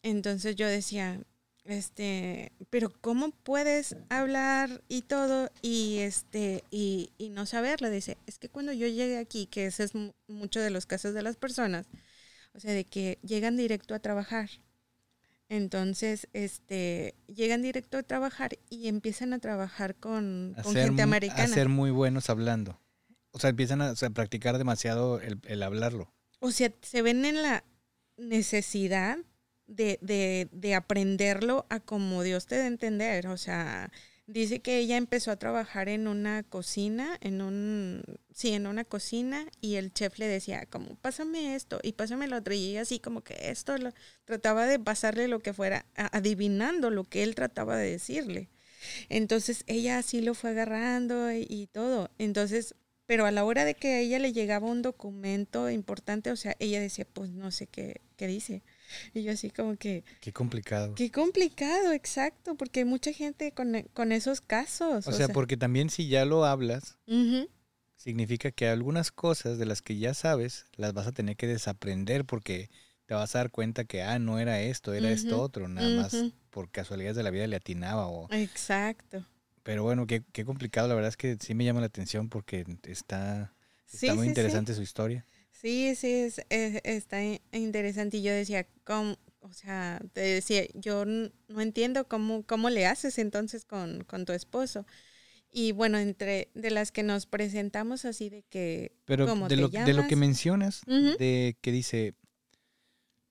[0.03, 1.21] Entonces yo decía,
[1.69, 7.91] este, pero ¿cómo puedes hablar y todo y este y, y no saberlo?
[7.91, 11.15] Dice, es que cuando yo llegué aquí, que ese es mu- mucho de los casos
[11.15, 11.87] de las personas,
[12.55, 14.49] o sea, de que llegan directo a trabajar.
[15.51, 21.03] Entonces, este, llegan directo a trabajar y empiezan a trabajar con, A con ser gente
[21.03, 21.45] americana.
[21.45, 22.81] A ser muy buenos hablando.
[23.31, 26.13] O sea, empiezan a, o sea, practicar demasiado el, el hablarlo.
[26.41, 27.65] O sea, se ven en la
[28.19, 29.19] necesidad
[29.69, 33.29] de, de, de aprenderlo a como Dios te dé entender.
[33.29, 33.93] O sea,
[34.29, 38.03] dice que ella empezó a trabajar en una cocina, en un,
[38.33, 42.37] sí, en una cocina, y el chef le decía como, pásame esto y pásame lo
[42.37, 43.93] otro, y ella así como que esto, lo,
[44.25, 48.51] trataba de pasarle lo que fuera, adivinando lo que él trataba de decirle.
[49.09, 52.11] Entonces ella así lo fue agarrando y, y todo.
[52.19, 52.75] Entonces,
[53.07, 56.55] pero a la hora de que a ella le llegaba un documento importante, o sea,
[56.59, 58.63] ella decía, pues no sé qué, qué dice.
[59.15, 60.95] Y yo así como que, Qué complicado.
[60.95, 65.07] qué complicado, exacto, porque hay mucha gente con, e- con esos casos.
[65.07, 66.97] o sea, porque también si ya lo hablas,
[67.97, 72.25] significa que algunas cosas de las que ya sabes las vas a tener que desaprender
[72.25, 72.71] porque
[73.07, 76.25] te vas a dar cuenta que, ah, no era esto, era esto otro, nada más
[76.51, 78.29] por casualidades de la vida le atinaba o...
[78.33, 79.25] Exacto.
[79.63, 80.89] pero bueno, qué, qué complicado.
[80.89, 83.55] La verdad es que sí me llama la atención porque está,
[83.87, 85.25] está Sí, muy sí, interesante su historia.
[85.61, 88.19] Sí, sí, es, es- está in- interesante.
[88.19, 89.17] Y yo decía, ¿cómo?
[89.41, 94.33] O sea, te decía, yo no entiendo cómo, cómo le haces entonces con, con tu
[94.33, 94.87] esposo.
[95.51, 99.61] Y bueno, entre de las que nos presentamos así de que, Pero ¿cómo de te
[99.63, 100.17] lo, de lo que llamas?
[100.17, 102.15] mencionas, de que dice,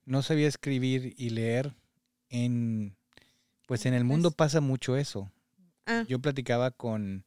[0.04, 1.74] no sabía escribir y leer
[2.28, 2.96] en,
[3.66, 5.30] pues en el mundo Pues- pasa mucho eso.
[5.86, 7.24] ah, Yo platicaba con,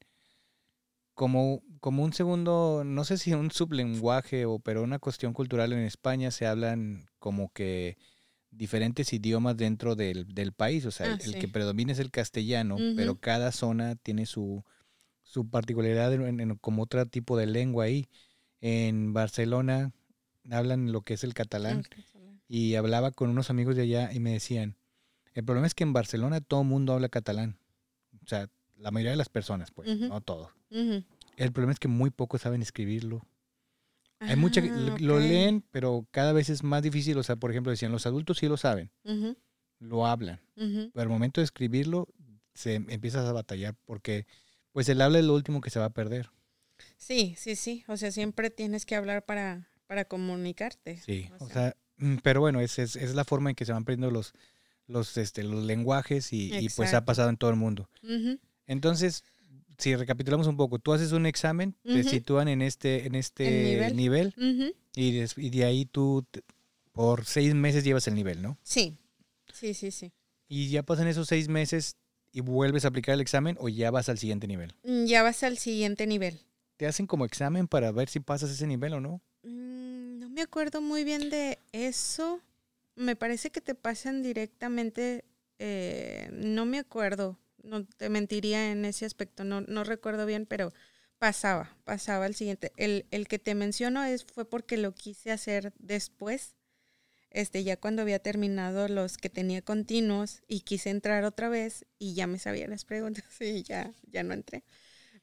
[1.13, 5.79] como, como un segundo, no sé si un sublenguaje o, pero una cuestión cultural en
[5.79, 7.97] España se hablan como que
[8.51, 12.77] diferentes idiomas dentro del, del país, o sea, Ah, el, que predomina es el castellano,
[12.95, 14.63] pero cada zona tiene su,
[15.23, 18.07] su particularidad en, en- como otro tipo de lengua ahí.
[18.61, 19.91] En Barcelona
[20.51, 21.79] hablan lo que es el catalán
[22.47, 24.75] y hablaba con unos amigos de allá y me decían,
[25.33, 27.57] el problema es que en Barcelona todo el mundo habla catalán,
[28.23, 30.49] o sea, la mayoría de las personas, pues, no todos.
[31.37, 33.21] El problema es que muy pocos saben escribirlo.
[34.19, 37.17] Hay mucha que Ah, lo- leen, pero cada vez es más difícil.
[37.17, 38.91] O sea, por ejemplo, decían, los adultos sí lo saben,
[39.79, 40.39] lo hablan.
[40.55, 42.07] Pero al momento de escribirlo,
[42.53, 44.27] se empiezas a batallar porque
[44.73, 46.29] pues el habla es lo último que se va a perder.
[46.97, 47.83] Sí, sí, sí.
[47.87, 50.97] O sea, siempre tienes que hablar para, para comunicarte.
[50.97, 51.29] Sí.
[51.39, 51.75] O O sea.
[51.97, 54.33] mm, pero bueno, es, es, es la forma en que se van aprendiendo los,
[54.87, 57.89] los, este, los lenguajes y, y, pues ha pasado en todo el mundo.
[58.67, 59.23] Entonces,
[59.81, 63.45] si recapitulamos un poco, tú haces un examen, te sitúan en este, en este
[63.95, 64.33] nivel.
[64.95, 66.41] y, des- y de ahí tú te-
[66.93, 68.57] por seis meses llevas el nivel, ¿no?
[68.63, 68.97] Sí,
[69.53, 70.11] sí, sí, sí.
[70.47, 71.95] Y ya pasan esos seis meses
[72.33, 74.73] y vuelves a aplicar el examen o ya vas al siguiente nivel.
[74.83, 76.39] Mm, Ya vas al siguiente nivel.
[76.77, 79.21] ¿Te hacen como examen para ver si pasas ese nivel o no?
[79.43, 82.41] Mm, No me acuerdo muy bien de eso.
[82.95, 85.23] Me parece que te pasan directamente.
[85.59, 87.37] eh, no me acuerdo.
[87.63, 89.43] No te mentiría en ese aspecto.
[89.43, 90.73] No, no recuerdo bien, pero
[91.19, 92.71] pasaba, pasaba al siguiente.
[92.77, 96.55] El, el que te menciono es, fue porque lo quise hacer después.
[97.31, 102.13] Este, ya cuando había terminado los que tenía continuos y quise entrar otra vez y
[102.13, 104.63] ya me sabía las preguntas y ya, ya no entré.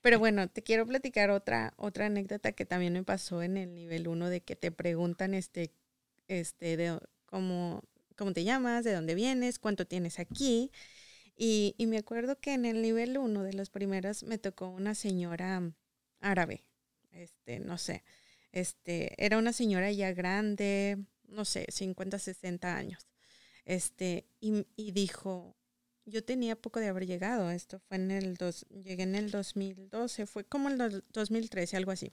[0.03, 4.09] Pero bueno, te quiero platicar otra, otra anécdota que también me pasó en el nivel
[4.09, 5.73] 1 de que te preguntan este,
[6.29, 7.83] este, de cómo,
[8.17, 10.71] cómo te llamas, de dónde vienes, cuánto tienes aquí.
[11.39, 14.95] Y, y me acuerdo que en el nivel 1 de los primeros me tocó una
[14.97, 15.63] señora
[16.21, 16.65] árabe,
[17.13, 18.05] este, no sé,
[18.53, 20.99] este, era una señora ya grande,
[21.29, 23.07] no sé, 50, 60 años.
[23.67, 25.57] Este, y, y dijo,
[26.07, 30.27] yo tenía poco de haber llegado, esto fue en el dos, llegué en el 2012,
[30.27, 32.13] fue como el dos- 2013, algo así.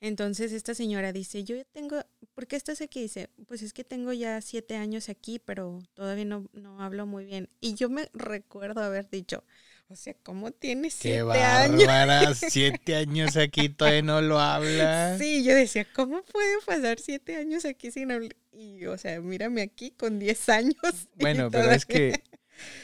[0.00, 2.02] Entonces esta señora dice, yo ya tengo,
[2.34, 3.02] ¿por qué estás aquí?
[3.02, 7.26] Dice, pues es que tengo ya siete años aquí, pero todavía no, no hablo muy
[7.26, 7.50] bien.
[7.60, 9.44] Y yo me recuerdo haber dicho,
[9.88, 11.86] o sea, ¿cómo tienes ¡Qué siete años?
[11.86, 12.34] bárbara!
[12.34, 15.18] Siete años aquí todavía no lo hablas.
[15.18, 18.36] Sí, yo decía, ¿cómo puede pasar siete años aquí sin hablar?
[18.52, 20.76] Y, o sea, mírame aquí con diez años.
[21.16, 22.22] Bueno, pero es que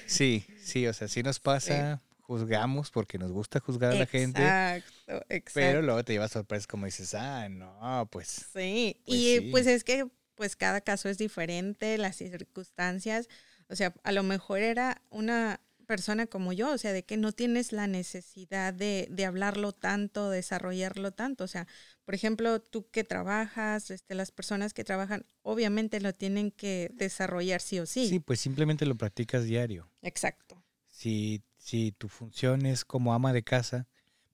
[0.07, 4.43] sí, sí, o sea, sí nos pasa, juzgamos porque nos gusta juzgar a la gente,
[4.43, 5.51] Exacto, exacto.
[5.55, 9.49] pero luego te llevas sorpresas como dices, ah, no, pues Sí, Pues y sí.
[9.51, 13.29] pues es que pues cada caso es diferente, las circunstancias,
[13.69, 17.33] o sea, a lo mejor era una persona como yo, o sea, de que no
[17.33, 21.67] tienes la necesidad de, de hablarlo tanto, desarrollarlo tanto, o sea,
[22.05, 27.61] por ejemplo, tú que trabajas, este, las personas que trabajan, obviamente lo tienen que desarrollar
[27.61, 28.09] sí o sí.
[28.09, 29.89] sí, pues simplemente lo practicas diario.
[30.03, 30.63] Exacto.
[30.89, 33.89] Si, si tu función es como ama de casa,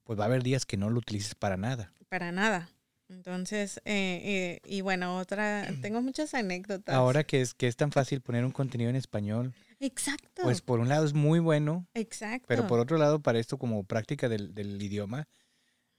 [0.04, 1.90] pues va a haber días que no lo utilices para nada.
[2.10, 2.68] Para nada.
[3.08, 6.94] Entonces, eh, eh, y bueno, otra, tengo muchas anécdotas.
[6.94, 10.42] Ahora que es, que es tan fácil poner un contenido en español, Exacto.
[10.42, 12.44] pues por un lado es muy bueno, exacto.
[12.48, 15.26] pero por otro lado para esto como práctica del, del idioma,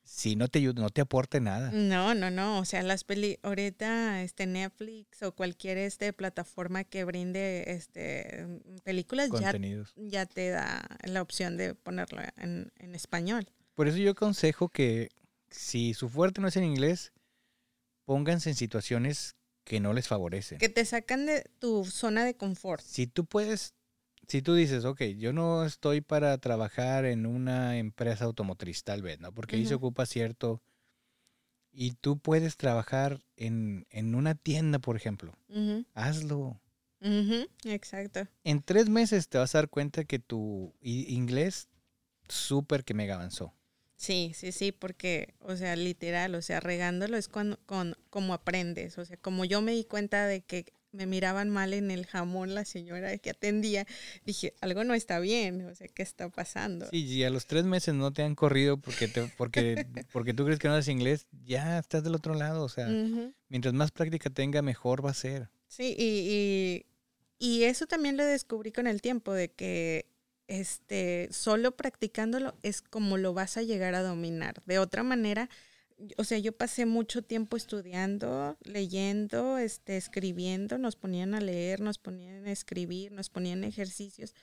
[0.03, 1.71] si no te no te aporta nada.
[1.71, 2.59] No, no, no.
[2.59, 9.29] O sea, las peli ahorita este Netflix o cualquier este plataforma que brinde este películas
[9.39, 9.53] ya,
[9.95, 13.47] ya te da la opción de ponerlo en, en español.
[13.75, 15.09] Por eso yo aconsejo que
[15.49, 17.13] si su fuerte no es en inglés,
[18.05, 20.57] pónganse en situaciones que no les favorecen.
[20.57, 22.83] Que te sacan de tu zona de confort.
[22.83, 23.73] Si tú puedes,
[24.27, 29.19] si tú dices, ok, yo no estoy para trabajar en una empresa automotriz, tal vez,
[29.19, 29.33] ¿no?
[29.33, 30.61] Porque ahí se ocupa cierto...
[31.75, 35.33] Y tú puedes trabajar en, en una tienda, por ejemplo.
[35.95, 36.61] Hazlo.
[37.65, 38.27] Exacto.
[38.43, 41.69] En tres meses te vas a dar cuenta que tu inglés
[42.29, 43.55] súper que mega avanzó.
[43.95, 48.99] Sí, sí, sí, porque, o sea, literal, o sea, regándolo es cuando, con, como aprendes.
[48.99, 52.55] O sea, como yo me di cuenta de que me miraban mal en el jamón
[52.55, 53.85] la señora que atendía.
[54.25, 56.87] Dije, algo no está bien, o sea, ¿qué está pasando?
[56.89, 60.45] Sí, y a los tres meses no te han corrido porque, te, porque, porque tú
[60.45, 62.87] crees que no hablas inglés, ya estás del otro lado, o sea,
[63.49, 65.49] mientras más práctica tenga, mejor va a ser.
[65.67, 66.85] Sí, y,
[67.39, 70.05] y eso también lo descubrí con el tiempo, de que
[70.47, 74.61] este, solo practicándolo es como lo vas a llegar a dominar.
[74.65, 75.49] De otra manera,
[76.17, 81.97] o sea, yo pasé mucho tiempo estudiando, leyendo, este, escribiendo, nos ponían a leer, nos
[81.97, 84.35] ponían a escribir, nos ponían ejercicios,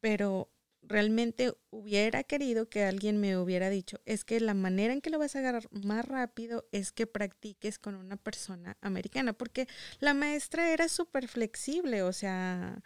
[0.00, 0.50] pero
[0.82, 5.18] realmente hubiera querido que alguien me hubiera dicho, es que la manera en que lo
[5.18, 10.72] vas a agarrar más rápido es que practiques con una persona americana, porque la maestra
[10.72, 12.82] era súper flexible, o sea,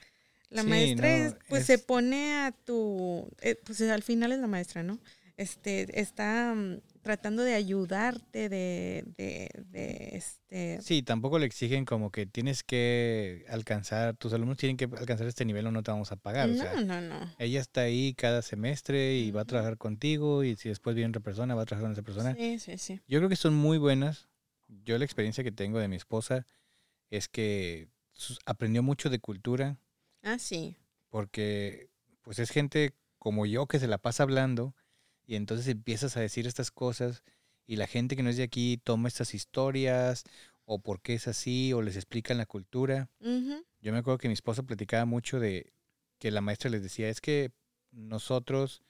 [0.50, 4.98] la maestra pues se pone a tu, eh, pues al final es la maestra, ¿no?
[5.36, 10.80] Este, está mm, tratando de ayudarte, de, de, de, este...
[10.80, 15.44] Sí, tampoco le exigen como que tienes que alcanzar, tus alumnos tienen que alcanzar este
[15.44, 16.48] nivel o no te vamos a pagar.
[16.48, 17.34] No, no, no.
[17.38, 21.22] Ella está ahí cada semestre y va a trabajar contigo y si después viene otra
[21.22, 22.34] persona, va a trabajar con esa persona.
[22.36, 23.00] Sí, sí, sí.
[23.08, 24.28] Yo creo que son muy buenas.
[24.68, 26.46] Yo la experiencia que tengo de mi esposa
[27.10, 27.88] es que
[28.46, 29.78] aprendió mucho de cultura,
[30.24, 30.76] Ah, sí.
[31.10, 31.90] Porque
[32.22, 34.74] pues es gente como yo que se la pasa hablando
[35.26, 37.22] y entonces empiezas a decir estas cosas
[37.66, 40.24] y la gente que no es de aquí toma estas historias
[40.66, 43.08] o por qué es así o les explican la cultura.
[43.20, 45.72] Yo me acuerdo que mi esposa platicaba mucho de
[46.18, 47.52] que la maestra les decía, es que
[47.90, 48.82] nosotros,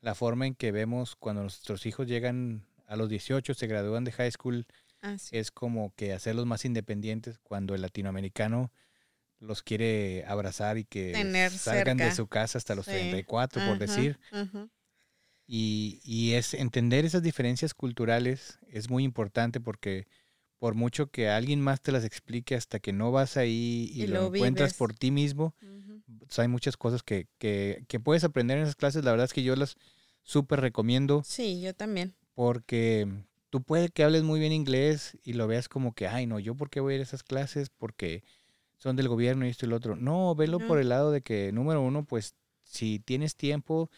[0.00, 4.12] la forma en que vemos cuando nuestros hijos llegan a los 18, se gradúan de
[4.12, 4.66] high school,
[5.00, 8.70] ah, es como que hacerlos más independientes cuando el latinoamericano
[9.38, 14.18] los quiere abrazar y que salgan de su casa hasta los 34, por decir.
[15.46, 20.06] Y, y, es entender esas diferencias culturales es muy importante porque
[20.58, 24.26] por mucho que alguien más te las explique hasta que no vas ahí y, lo,
[24.26, 25.54] encuentras por ti mismo,
[26.20, 29.04] pues, hay muchas cosas que, que, que, puedes aprender en esas clases.
[29.04, 29.76] La verdad es que yo las
[30.22, 31.22] súper recomiendo.
[31.24, 32.14] Sí, yo también.
[32.34, 33.08] Porque
[33.50, 36.54] tú puedes que hables muy bien inglés y lo veas como que, ay, no, yo
[36.54, 38.22] por qué voy a ir a esas clases porque
[38.78, 39.96] son del gobierno y esto y lo otro.
[39.96, 43.90] No, velo por el lado de que, número uno, pues si tienes tiempo,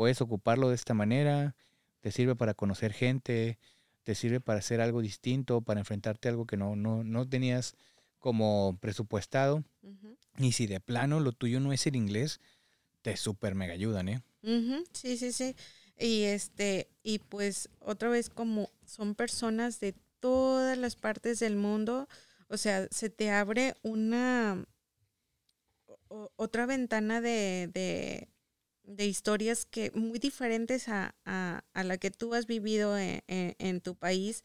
[0.00, 1.54] puedes ocuparlo de esta manera,
[2.00, 3.58] te sirve para conocer gente,
[4.02, 7.74] te sirve para hacer algo distinto, para enfrentarte a algo que no, no, no tenías
[8.18, 9.62] como presupuestado.
[10.38, 12.40] Y si de plano lo tuyo no es el inglés,
[13.02, 14.22] te súper mega ayudan, ¿eh?
[14.94, 15.54] Sí, sí, sí.
[15.98, 22.08] Y este, y pues otra vez como son personas de todas las partes del mundo,
[22.48, 24.64] o sea, se te abre una
[26.36, 28.30] otra ventana de, de,
[28.98, 31.14] historias que muy diferentes a,
[31.74, 34.44] la que tú has vivido e, e, en, tu país.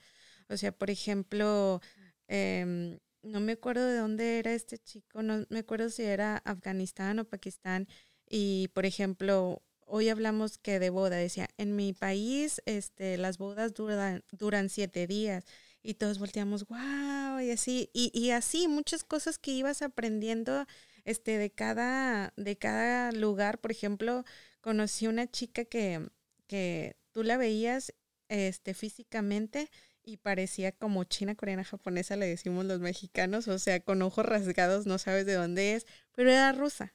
[0.50, 1.82] O sea, por ejemplo,
[2.28, 7.20] em, no me acuerdo de dónde era este chico, no me acuerdo si era Afganistán
[7.20, 7.88] o Pakistán.
[8.30, 13.74] Y, por ejemplo, hoy hablamos que de boda, decía, en mi país este, las bodas
[13.74, 15.46] duran, duran siete días
[15.84, 20.66] y todos volteamos, wow, y así, y, y, así muchas cosas que ibas aprendiendo
[21.06, 23.60] este, de, cada, de cada lugar.
[23.60, 24.26] Por ejemplo,
[24.62, 26.10] conocí una chica que,
[26.48, 27.94] que tú la veías
[28.28, 29.70] este, físicamente
[30.04, 34.86] y parecía como china, coreana, japonesa, le decimos los mexicanos, o sea, con ojos rasgados,
[34.86, 36.94] no sabes de dónde es, pero era rusa.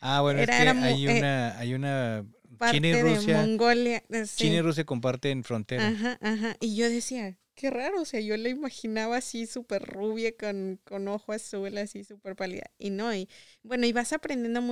[0.00, 2.24] Ah, bueno, es que hay eh, una, hay una
[2.70, 3.36] China y Rusia.
[3.40, 4.02] Mongolia.
[4.36, 5.88] China y Rusia comparten frontera.
[5.88, 6.56] Ajá, ajá.
[6.60, 11.08] Y yo decía, qué raro, o sea, yo la imaginaba así súper rubia, con, con
[11.08, 12.70] ojo azul, así súper pálida.
[12.78, 13.28] Y no, y
[13.64, 14.62] bueno, y vas aprendiendo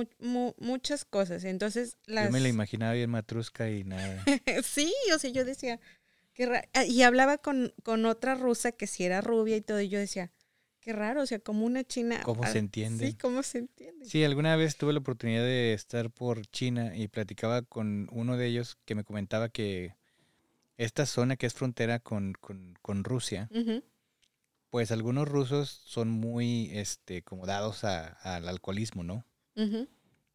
[0.57, 1.43] muchas cosas.
[1.43, 2.27] Entonces, las...
[2.27, 4.23] Yo me la imaginaba bien matrusca y nada.
[4.63, 5.81] sí, o sea, yo decía,
[6.33, 6.65] qué raro.
[6.73, 9.99] Ah, y hablaba con, con otra rusa que sí era rubia y todo, y yo
[9.99, 10.31] decía,
[10.79, 12.21] qué raro, o sea, como una china.
[12.23, 13.05] ¿Cómo se entiende?
[13.05, 14.05] Sí, ¿cómo se entiende?
[14.05, 18.47] Sí, alguna vez tuve la oportunidad de estar por China y platicaba con uno de
[18.47, 19.93] ellos que me comentaba que
[20.77, 22.35] esta zona que es frontera con,
[23.03, 23.49] Rusia,
[24.69, 29.25] pues algunos rusos son muy este, como dados al alcoholismo, ¿no?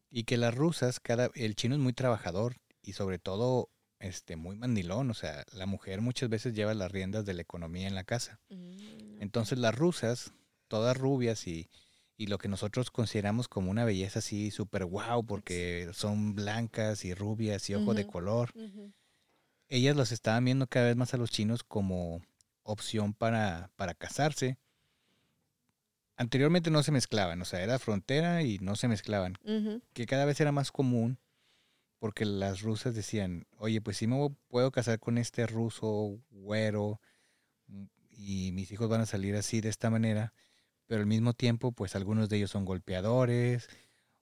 [0.09, 3.69] Y que las rusas, cada, el chino es muy trabajador y sobre todo
[3.99, 7.87] este, muy mandilón, o sea, la mujer muchas veces lleva las riendas de la economía
[7.87, 8.39] en la casa.
[8.49, 10.33] Mm, Entonces las rusas,
[10.67, 11.69] todas rubias y,
[12.17, 17.13] y lo que nosotros consideramos como una belleza así súper guau, porque son blancas y
[17.13, 18.51] rubias y ojo de color
[19.73, 22.21] ellas los estaban viendo cada vez más a los chinos como
[22.61, 24.57] opción para, para casarse.
[26.15, 29.35] Anteriormente no se mezclaban, o sea, era frontera y no se mezclaban,
[29.93, 31.17] que cada vez era más común
[31.97, 37.01] porque las rusas decían, oye, pues si me puedo casar con este ruso güero
[38.11, 40.33] y mis hijos van a salir así de esta manera,
[40.85, 43.69] pero al mismo tiempo, pues algunos de ellos son golpeadores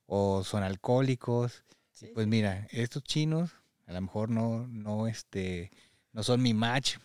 [0.06, 1.66] o son alcohólicos.
[2.00, 3.61] Y pues mira, estos chinos
[3.92, 5.70] a lo mejor no, no, este,
[6.14, 6.96] no son mi match,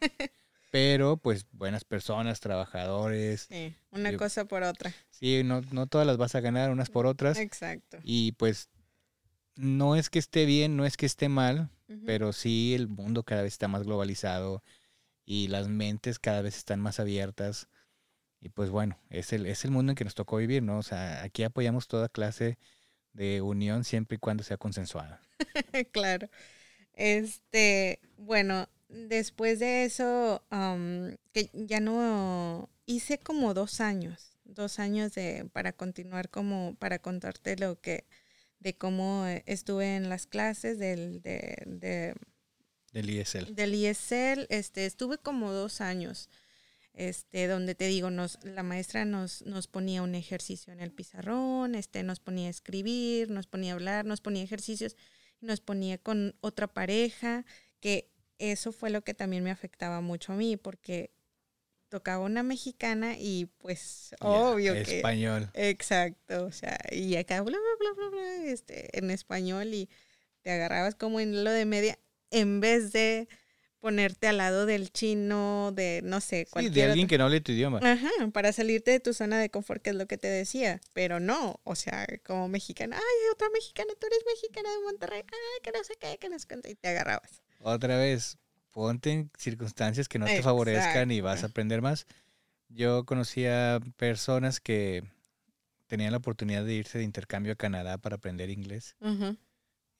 [0.70, 3.46] pero pues buenas personas, trabajadores.
[3.48, 4.92] Sí, una cosa por otra.
[5.08, 7.38] Sí, no, no todas las vas a ganar, unas por otras.
[7.38, 7.98] Exacto.
[8.02, 8.68] Y pues
[9.56, 11.70] no es que esté bien, no es que esté mal,
[12.04, 14.62] pero sí el mundo cada vez está más globalizado
[15.24, 17.68] y las mentes cada vez están más abiertas.
[18.42, 20.76] Y pues bueno, es el, es el mundo en que nos tocó vivir, ¿no?
[20.76, 22.58] O sea, aquí apoyamos toda clase
[23.14, 25.22] de unión siempre y cuando sea consensuada.
[25.92, 26.28] claro.
[26.92, 30.42] Este, bueno, después de eso,
[31.32, 37.56] que ya no hice como dos años, dos años de para continuar como para contarte
[37.56, 38.04] lo que
[38.60, 42.14] de cómo estuve en las clases del de,
[42.92, 43.54] del ISL.
[43.54, 46.30] Del ISL, este, estuve como dos años
[46.94, 51.74] este, donde te digo, nos, la maestra nos, nos ponía un ejercicio en el pizarrón,
[51.74, 54.96] este, nos ponía a escribir, nos ponía a hablar, nos ponía ejercicios,
[55.40, 57.44] nos ponía con otra pareja,
[57.80, 61.12] que eso fue lo que también me afectaba mucho a mí, porque
[61.88, 65.48] tocaba una mexicana y pues obvio que español.
[65.54, 69.88] Exacto o sea y acá bla bla bla bla, este en español y
[70.42, 71.96] te agarrabas como en lo de media
[72.32, 73.28] en vez de
[73.84, 76.72] ponerte al lado del chino, de no sé, cualquier.
[76.72, 77.80] Sí, de alguien que no hable tu idioma.
[77.82, 80.80] Ajá, para salirte de tu zona de confort, que es lo que te decía.
[80.94, 85.60] Pero no, o sea, como mexicana, ay, otra mexicana, tú eres mexicana de Monterrey, ay,
[85.62, 87.42] que no sé qué, que no sé qué, y te agarrabas.
[87.58, 88.38] Otra vez,
[88.70, 92.06] ponte en circunstancias que no te favorezcan y vas a aprender más.
[92.70, 95.04] Yo conocía personas que
[95.88, 98.96] tenían la oportunidad de irse de intercambio a Canadá para aprender inglés.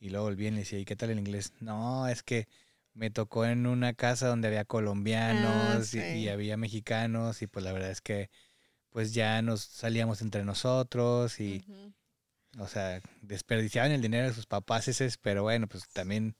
[0.01, 1.53] Y luego volvían y decía, ¿y qué tal el inglés?
[1.61, 2.49] No, es que
[2.95, 7.73] me tocó en una casa donde había colombianos ah, y, había mexicanos y pues la
[7.73, 8.31] verdad es que
[8.91, 11.65] pues ya nos salíamos entre nosotros y
[12.59, 16.37] o sea desperdiciaban el dinero de sus papás ese pero bueno pues también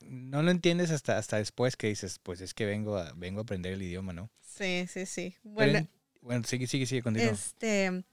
[0.00, 3.42] no lo entiendes hasta hasta después que dices pues es que vengo a vengo a
[3.44, 5.36] aprender el idioma no sí sí sí.
[5.44, 5.86] Bueno
[6.20, 7.30] bueno sigue sigue sigue continúa.
[7.30, 8.04] este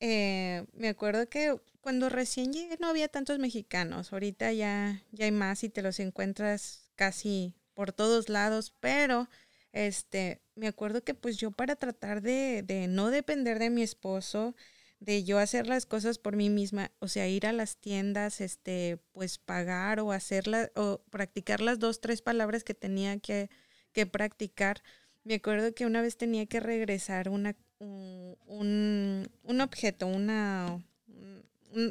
[0.00, 5.32] eh, me acuerdo que cuando recién llegué no había tantos mexicanos ahorita ya ya hay
[5.32, 9.28] más y te los encuentras casi por todos lados, pero
[9.72, 14.56] este, me acuerdo que pues yo para tratar de, de no depender de mi esposo,
[15.00, 18.98] de yo hacer las cosas por mí misma, o sea, ir a las tiendas, este,
[19.12, 23.48] pues pagar o hacerlas o practicar las dos, tres palabras que tenía que,
[23.92, 24.82] que practicar.
[25.24, 30.82] Me acuerdo que una vez tenía que regresar una, un, un objeto, una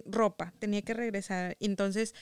[0.06, 1.56] ropa, tenía que regresar.
[1.60, 2.14] Entonces,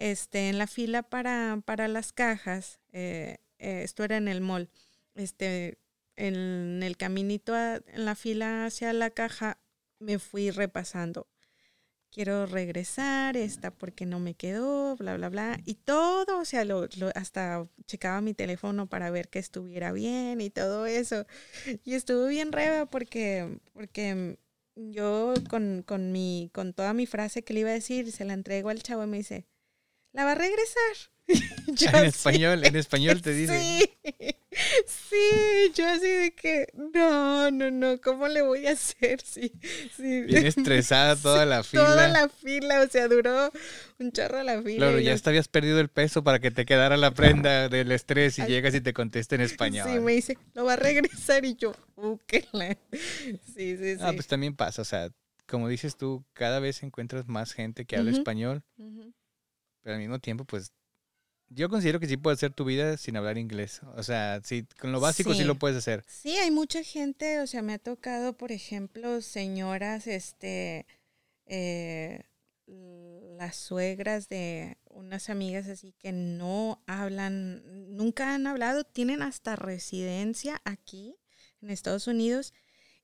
[0.00, 4.70] este, en la fila para, para las cajas, eh, eh, esto era en el mall,
[5.14, 5.78] este,
[6.16, 9.58] en el caminito en la fila hacia la caja,
[9.98, 11.28] me fui repasando.
[12.10, 15.60] Quiero regresar, esta porque no me quedó, bla, bla, bla.
[15.66, 20.50] Y todo, o sea, lo, hasta checaba mi teléfono para ver que estuviera bien y
[20.50, 21.26] todo eso.
[21.84, 24.38] Y estuvo bien reba porque, porque
[24.74, 28.32] yo con, con, mi, con toda mi frase que le iba a decir, se la
[28.32, 29.46] entrego al chavo y me dice,
[30.12, 31.10] la va a regresar.
[31.94, 33.90] en español, en español te dice.
[34.52, 39.20] Sí, sí, yo así de que, no, no, no, ¿cómo le voy a hacer?
[39.20, 39.52] Sí,
[39.96, 40.22] sí.
[40.22, 41.84] Bien estresada toda la fila.
[41.84, 43.52] Toda la fila, o sea, duró
[44.00, 44.78] un chorro la fila.
[44.78, 48.38] Claro, ya hasta habías perdido el peso para que te quedara la prenda del estrés
[48.40, 49.88] y llegas y te contesta en español.
[49.88, 52.46] Sí, me dice, lo va a regresar y yo, uh, qué
[53.54, 53.96] Sí, sí, sí.
[54.00, 55.10] Ah, pues también pasa, o sea,
[55.46, 58.64] como dices tú, cada vez encuentras más gente que habla español.
[59.82, 60.72] Pero al mismo tiempo, pues
[61.48, 63.80] yo considero que sí puedes hacer tu vida sin hablar inglés.
[63.96, 65.44] O sea, sí, con lo básico sí.
[65.44, 66.04] lo puedes hacer.
[66.06, 70.86] Sí, hay mucha gente, o sea, me ha tocado, por ejemplo, señoras, este,
[71.46, 72.22] eh,
[73.36, 80.60] las suegras de unas amigas así que no hablan, nunca han hablado, tienen hasta residencia
[80.64, 81.16] aquí
[81.62, 82.52] en Estados Unidos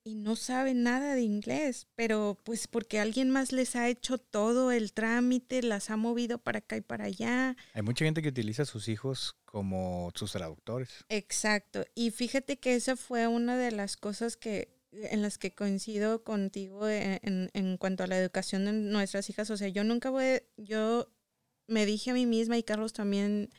[0.07, 4.71] y no saben nada de inglés, pero pues porque alguien más les ha hecho todo
[4.71, 7.57] el trámite, las ha movido para acá y para allá.
[7.73, 11.03] Hay mucha gente que utiliza a sus hijos como sus traductores.
[11.09, 16.23] Exacto, y fíjate que esa fue una de las cosas que en las que coincido
[16.23, 19.49] contigo en, en cuanto a la educación de nuestras hijas.
[19.51, 21.11] O sea, yo nunca voy, yo
[21.67, 23.49] me dije a mí misma y Carlos también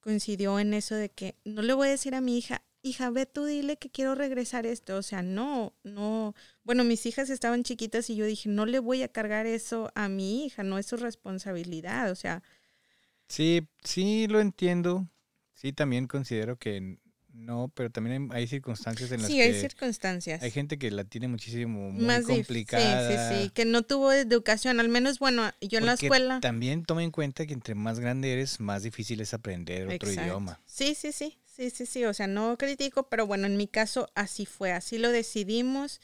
[0.00, 3.26] coincidió en eso de que no le voy a decir a mi hija, hija, ve
[3.26, 4.96] tú dile que quiero regresar esto.
[4.96, 6.34] O sea, no, no.
[6.64, 10.08] Bueno, mis hijas estaban chiquitas y yo dije, no le voy a cargar eso a
[10.08, 12.10] mi hija, no es su responsabilidad.
[12.10, 12.42] O sea.
[13.28, 15.08] Sí, sí, lo entiendo.
[15.54, 16.98] Sí, también considero que
[17.32, 20.42] No, pero también hay, hay circunstancias en las Sí, que hay circunstancias.
[20.42, 23.08] hay gente que la tiene muchísimo muy más complicada.
[23.08, 26.40] Sí, sí, sí, que no tuvo educación, al menos, bueno, yo en la escuela.
[26.40, 30.22] También toma en cuenta que entre más grande eres, más difícil es aprender otro Exacto.
[30.22, 30.60] idioma.
[30.66, 34.08] Sí, sí, sí, sí, sí, sí, o sea, no critico, pero bueno, en mi caso
[34.14, 36.00] así fue, así lo decidimos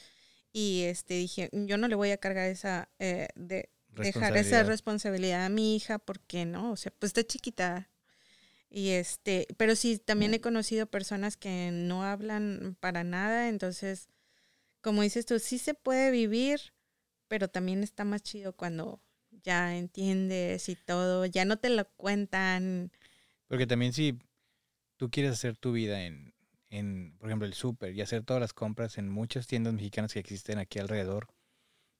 [0.51, 5.45] y este dije, yo no le voy a cargar esa, eh, de dejar esa Responsabilidad.
[5.45, 7.89] a mi hija, porque no, o sea, pues está chiquita.
[8.69, 14.09] Y este, pero sí, también he conocido personas que no hablan para nada, entonces,
[14.81, 16.73] como dices tú, sí se puede vivir,
[17.27, 19.01] pero también está más chido cuando
[19.43, 22.91] ya entiendes y todo, ya no te lo cuentan.
[23.47, 24.19] Porque también si
[24.99, 26.33] tú quieres hacer tu vida en,
[26.69, 30.19] en por ejemplo, el súper y hacer todas las compras en muchas tiendas mexicanas que
[30.19, 31.27] existen aquí alrededor,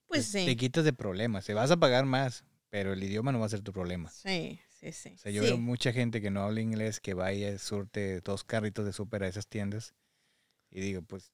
[0.05, 0.45] Pues sí.
[0.45, 1.45] te quitas de problemas.
[1.45, 4.09] Te vas a pagar más, pero el idioma no va a ser tu problema.
[4.09, 5.13] Sí, sí, sí.
[5.15, 5.47] O sea, yo Sí.
[5.47, 9.27] veo mucha gente que no habla inglés que vaya, surte dos carritos de súper a
[9.29, 9.93] esas tiendas.
[10.69, 11.31] Y digo, pues,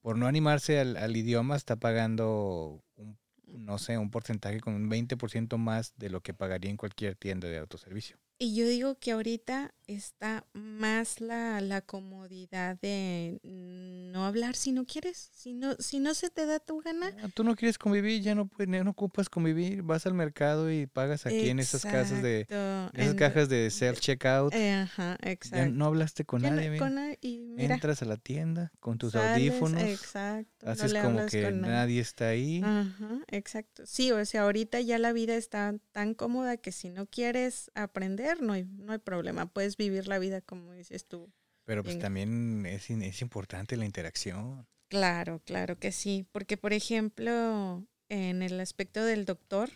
[0.00, 4.88] por no animarse al, al idioma, está pagando, un, no sé, un porcentaje con un
[4.88, 8.16] 20% más de lo que pagaría en cualquier tienda de autoservicio.
[8.42, 14.86] Y yo digo que ahorita está más la, la comodidad de no hablar si no
[14.86, 17.12] quieres, si no, si no se te da tu gana.
[17.22, 19.82] Ah, Tú no quieres convivir, ya no, puedes, ya no ocupas convivir.
[19.82, 23.68] Vas al mercado y pagas aquí en esas casas de, Exacto, esas en- cajas de
[23.70, 24.54] self-checkout.
[24.54, 25.72] eh, ajá, Ya exacto.
[25.74, 26.70] no hablaste con Ya no- nadie.
[26.70, 26.86] mira.
[26.88, 29.82] con y mira, Entras a la tienda con tus sales, audífonos.
[29.82, 30.64] Exacto.
[30.66, 31.60] no Haces le como que nadie.
[31.72, 32.62] nadie está ahí.
[32.64, 33.84] Ajá, exacto.
[33.84, 38.29] Sí, o sea, ahorita ya la vida está tan cómoda que si no quieres aprender,
[38.40, 39.46] no hay, no hay problema.
[39.46, 41.30] Puedes vivir la vida como dices tú.
[41.64, 44.66] Pero pues también es, es importante la interacción.
[44.88, 46.26] Claro, claro que sí.
[46.32, 49.70] Porque, por ejemplo, en el aspecto del doctor,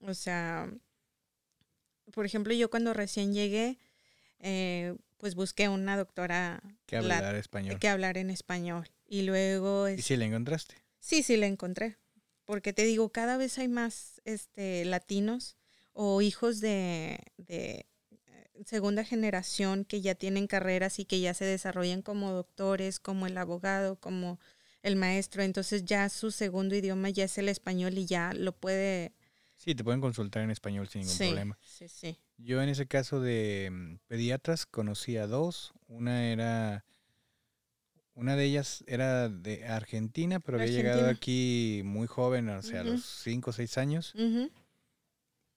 [0.00, 0.68] o sea,
[2.12, 3.78] por ejemplo, yo cuando recién llegué,
[4.40, 7.78] eh, pues busqué una doctora Que la- hablar español.
[7.78, 8.88] que hablar en español.
[9.06, 10.74] Y luego, ¿Y si la encontraste?
[10.98, 11.96] sí, sí la encontré.
[12.44, 15.56] Porque te digo, cada vez hay más este, latinos
[15.92, 21.44] o hijos de, de eh, segunda generación que ya tienen carreras y que ya se
[21.44, 24.38] desarrollan como doctores, como el abogado, como
[24.82, 25.42] el maestro.
[25.42, 29.12] Entonces ya su segundo idioma ya es el español y ya lo puede...
[29.56, 31.58] Sí, te pueden consultar en español sin ningún sí, problema.
[31.62, 32.18] sí, sí.
[32.38, 35.72] Yo en ese caso de mm, pediatras conocí a dos.
[35.86, 36.84] Una era...
[38.14, 42.84] Una de ellas era de Argentina, pero había llegado aquí muy joven, o sea, a
[42.84, 44.14] los 5 o 6 años.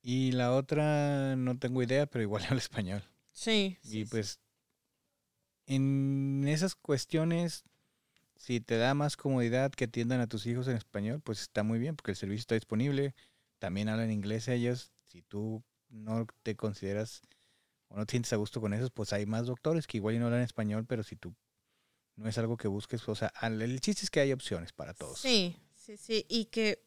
[0.03, 3.03] Y la otra no tengo idea, pero igual habla español.
[3.31, 3.79] Sí.
[3.83, 4.05] Y sí, sí.
[4.05, 4.39] pues
[5.65, 7.63] en esas cuestiones,
[8.35, 11.79] si te da más comodidad que atiendan a tus hijos en español, pues está muy
[11.79, 13.15] bien, porque el servicio está disponible.
[13.59, 14.91] También hablan inglés ellos.
[15.05, 17.21] Si tú no te consideras
[17.87, 20.25] o no te sientes a gusto con esos, pues hay más doctores que igual no
[20.25, 21.33] hablan español, pero si tú
[22.15, 25.19] no es algo que busques, o sea, el chiste es que hay opciones para todos.
[25.19, 26.25] Sí, sí, sí.
[26.27, 26.83] Y que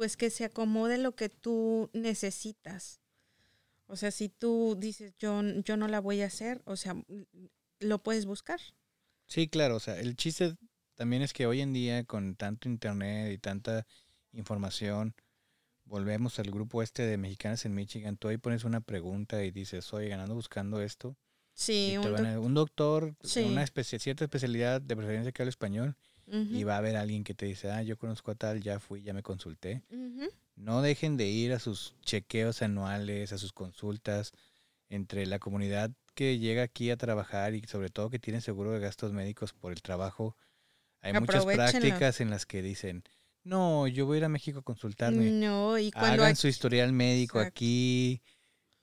[0.00, 3.00] pues que se acomode lo que tú necesitas.
[3.86, 6.96] O sea, si tú dices, yo, yo no la voy a hacer, o sea,
[7.80, 8.58] lo puedes buscar.
[9.26, 10.56] Sí, claro, o sea, el chiste
[10.94, 13.86] también es que hoy en día con tanto internet y tanta
[14.32, 15.14] información,
[15.84, 19.92] volvemos al grupo este de mexicanas en Michigan, tú ahí pones una pregunta y dices,
[19.92, 21.14] oye, ando buscando esto.
[21.52, 23.40] Sí, un doc- a- un doctor, Sí.
[23.42, 25.94] una especia- cierta especialidad de preferencia que hable español,
[26.32, 29.02] Y va a haber alguien que te dice, ah, yo conozco a tal, ya fui,
[29.02, 29.82] ya me consulté.
[30.56, 34.32] No dejen de ir a sus chequeos anuales, a sus consultas,
[34.88, 38.80] entre la comunidad que llega aquí a trabajar y sobre todo que tiene seguro de
[38.80, 40.36] gastos médicos por el trabajo.
[41.00, 43.04] Hay muchas prácticas en las que dicen,
[43.42, 45.30] no, yo voy a ir a México a consultarme.
[45.30, 47.56] No, y cuando Hagan hay- su historial médico Exacto.
[47.56, 48.20] aquí,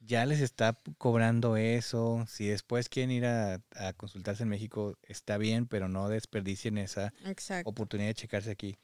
[0.08, 2.26] ya les está cobrando eso.
[2.28, 7.14] Si después quieren ir a, a consultarse en México, está bien, pero no desperdicien esa
[7.26, 7.70] Exacto.
[7.70, 8.78] oportunidad de checarse aquí.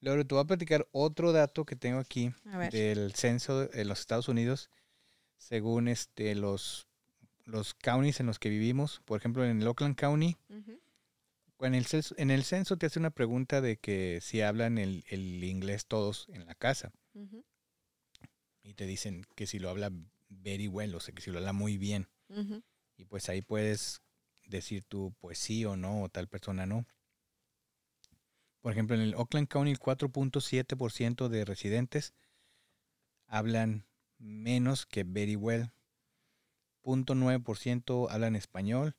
[0.00, 2.34] Luego te voy a platicar otro dato que tengo aquí
[2.70, 4.68] del censo de los Estados Unidos,
[5.38, 6.86] según este los
[7.46, 9.00] los counties en los que vivimos.
[9.04, 10.36] Por ejemplo, en el Oakland County,
[11.60, 15.04] en el censo, en el censo te hace una pregunta de que si hablan el,
[15.08, 16.92] el inglés todos en la casa
[18.62, 19.90] y te dicen que si lo habla
[20.42, 22.08] very well, o sea, que si lo habla muy bien.
[22.96, 24.02] Y pues ahí puedes
[24.44, 26.86] decir tú, pues sí o no, o tal persona no.
[28.60, 32.14] Por ejemplo, en el Oakland County, el 4.7% de residentes
[33.26, 33.86] hablan
[34.18, 35.72] menos que very well.
[36.82, 38.96] 0.9% hablan español.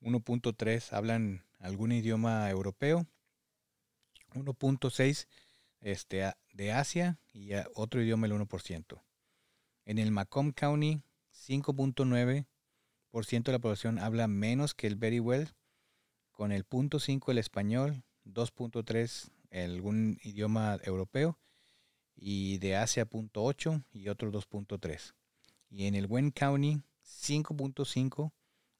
[0.00, 3.06] 1.3% hablan algún idioma europeo.
[4.34, 5.26] 1.6%
[5.80, 9.02] este, de Asia y otro idioma el 1%.
[9.84, 11.02] En el Macomb County,
[11.32, 15.48] 5.9% de la población habla menos que el very well
[16.30, 21.38] con el punto 5 el español, 2.3 algún idioma europeo
[22.14, 25.14] y de Asia punto 8 y otro 2.3.
[25.70, 28.32] Y en el Wayne County 5.5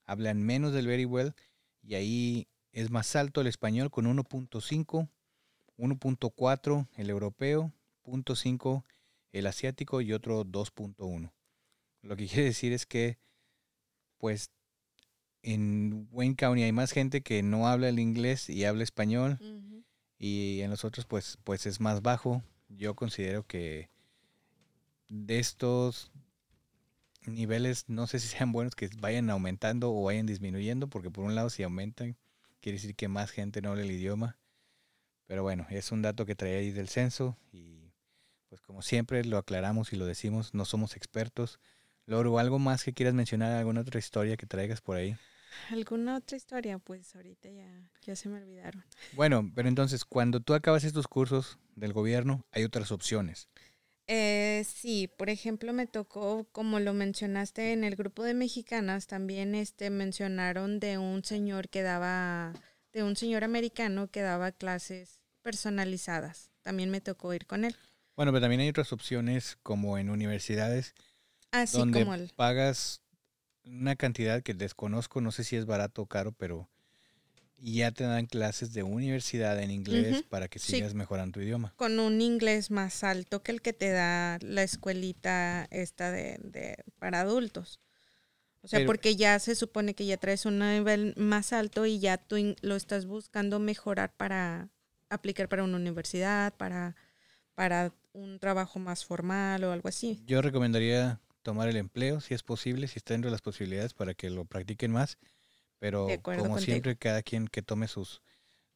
[0.05, 1.35] hablan menos del very well
[1.83, 5.09] y ahí es más alto el español con 1.5,
[5.77, 7.73] 1.4 el europeo,
[8.05, 8.85] 0.5
[9.33, 11.33] el asiático y otro 2.1.
[12.03, 13.19] Lo que quiere decir es que
[14.19, 14.51] pues
[15.43, 19.39] en Wayne County hay más gente que no habla el inglés y habla español
[20.19, 22.43] y en los otros pues pues es más bajo.
[22.69, 23.89] Yo considero que
[25.09, 26.13] de estos
[27.27, 31.35] niveles no sé si sean buenos que vayan aumentando o vayan disminuyendo porque por un
[31.35, 32.17] lado si aumentan
[32.61, 34.39] quiere decir que más gente no habla el idioma.
[35.27, 37.80] Pero bueno, es un dato que trae ahí del censo y
[38.51, 41.61] pues como siempre lo aclaramos y lo decimos, no somos expertos.
[42.05, 43.53] Loro, ¿algo más que quieras mencionar?
[43.53, 45.17] ¿Alguna otra historia que traigas por ahí?
[45.71, 46.79] ¿Alguna otra historia?
[46.79, 48.85] Pues ahorita ya, ya se me olvidaron.
[49.13, 53.49] Bueno, pero entonces, cuando tú acabas estos cursos del gobierno, hay otras opciones.
[54.09, 59.55] Eh, sí, por ejemplo, me tocó, como lo mencionaste en el grupo de mexicanas, también
[59.55, 62.53] este mencionaron de un señor que daba,
[62.93, 66.51] de un señor americano que daba clases personalizadas.
[66.63, 67.77] También me tocó ir con él.
[68.21, 70.95] Bueno, pero también hay otras opciones como en universidades
[71.53, 73.01] Así donde como el, pagas
[73.65, 76.69] una cantidad que desconozco, no sé si es barato o caro, pero
[77.57, 80.73] ya te dan clases de universidad en inglés Ujú, para que sí.
[80.73, 81.73] sigas mejorando tu idioma.
[81.79, 86.77] con un inglés más alto que el que te da la escuelita esta de, de
[86.99, 87.79] para adultos.
[88.61, 92.01] O sea, Pero- porque ya se supone que ya traes un nivel más alto y
[92.01, 94.69] ya tú lo estás buscando mejorar para
[95.09, 96.97] aplicar para una universidad, para,
[97.55, 100.23] para un trabajo más formal o algo así.
[100.27, 104.15] Yo recomendaría tomar el empleo si es posible, si está dentro de las posibilidades para
[104.15, 105.17] que lo practiquen más,
[105.79, 106.59] pero como contigo.
[106.59, 108.23] siempre cada quien que tome sus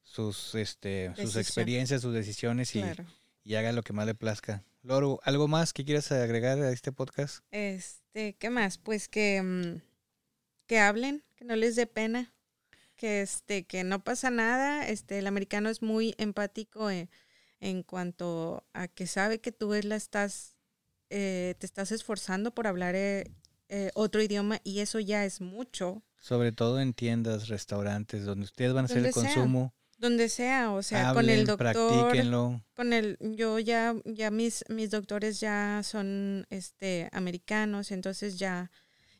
[0.03, 3.05] sus este sus experiencias, sus decisiones y, Claro.
[3.43, 4.63] y haga lo que más le plazca.
[4.83, 7.43] Loro, ¿algo más que quieras agregar a este podcast?
[7.51, 8.77] Este, ¿qué más?
[8.77, 9.81] Pues que, mm,
[10.67, 12.35] que hablen, que no les dé pena,
[12.95, 14.87] que este, que no pasa nada.
[14.87, 17.09] Este, el americano es muy empático en,
[17.65, 20.59] en cuanto a que sabe que tú la estás,
[21.09, 23.33] eh, te estás esforzando por hablar eh,
[23.71, 26.03] eh, otro idioma y eso ya es mucho.
[26.21, 29.23] Sobre todo en tiendas, restaurantes, donde ustedes van a hacer el sea.
[29.23, 32.15] consumo, Donde sea, o sea, con el doctor,
[32.75, 38.71] con el yo ya ya mis mis doctores ya son este americanos entonces ya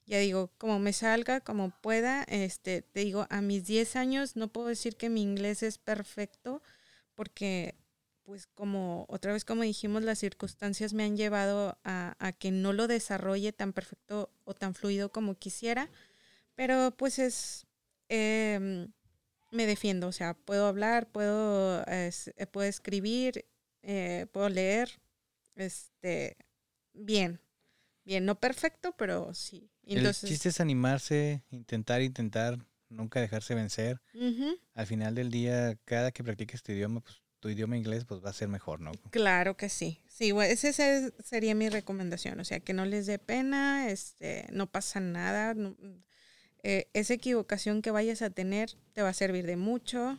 [0.05, 4.49] ya digo como me salga como pueda este te digo a mis 10 años no
[4.49, 6.63] puedo decir que mi inglés es perfecto
[7.15, 7.77] porque
[8.25, 12.73] pues como otra vez como dijimos las circunstancias me han llevado a, a que no
[12.73, 15.91] lo desarrolle tan perfecto o tan fluido como quisiera
[16.55, 17.67] pero pues es
[18.09, 18.89] em,
[19.51, 22.11] me defiendo, o sea, puedo hablar, puedo, eh,
[22.51, 23.47] puedo escribir,
[23.83, 24.91] eh, puedo leer,
[25.55, 26.37] este,
[26.93, 27.41] bien,
[28.05, 29.71] bien, no perfecto, pero sí.
[29.85, 32.59] El chiste es animarse, intentar, intentar,
[32.89, 34.01] nunca dejarse vencer.
[34.75, 38.31] Al final del día, cada que practiques tu idioma, pues tu idioma inglés pues va
[38.31, 38.93] a ser mejor, ¿no?
[39.11, 40.01] claro que sí.
[40.09, 40.73] Sí, bueno, esa
[41.23, 45.77] sería mi recomendación, o sea, que no les dé pena, este, no pasa nada, no-
[46.63, 50.19] eh, esa equivocación que vayas a tener te va a servir de mucho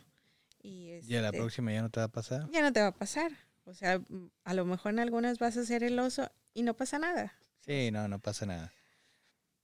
[0.62, 2.48] y Y a la este, próxima ya no te va a pasar.
[2.52, 3.32] ya no te va a pasar.
[3.64, 4.00] O sea,
[4.44, 7.34] a lo mejor en algunas vas a ser el oso y no pasa nada.
[7.58, 8.72] Sí, no, no pasa nada.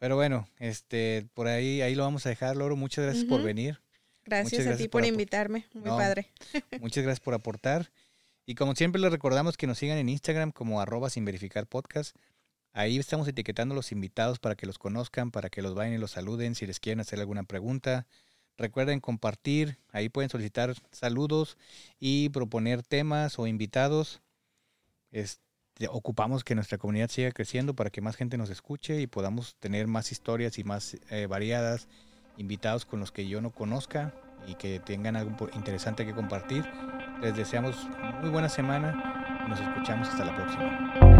[0.00, 2.74] Pero bueno, este, por ahí, ahí lo vamos a dejar, Loro.
[2.74, 3.78] Muchas gracias por venir.
[4.24, 5.66] Gracias, a ti por invitarme.
[5.72, 6.30] Muy No, padre.
[6.80, 7.90] Muchas gracias por aportar.
[8.46, 12.16] Y como siempre les recordamos que nos sigan en Instagram como arroba sin verificar podcast.
[12.72, 15.98] Ahí estamos etiquetando a los invitados para que los conozcan, para que los vayan y
[15.98, 18.06] los saluden si les quieren hacer alguna pregunta.
[18.56, 21.56] Recuerden compartir, ahí pueden solicitar saludos
[21.98, 24.22] y proponer temas o invitados.
[25.10, 25.40] Este,
[25.88, 29.86] ocupamos que nuestra comunidad siga creciendo para que más gente nos escuche y podamos tener
[29.86, 31.88] más historias y más eh, variadas,
[32.36, 34.12] invitados con los que yo no conozca
[34.46, 36.64] y que tengan algo interesante que compartir.
[37.20, 37.88] Les deseamos
[38.20, 41.11] muy buena semana y nos escuchamos hasta la próxima.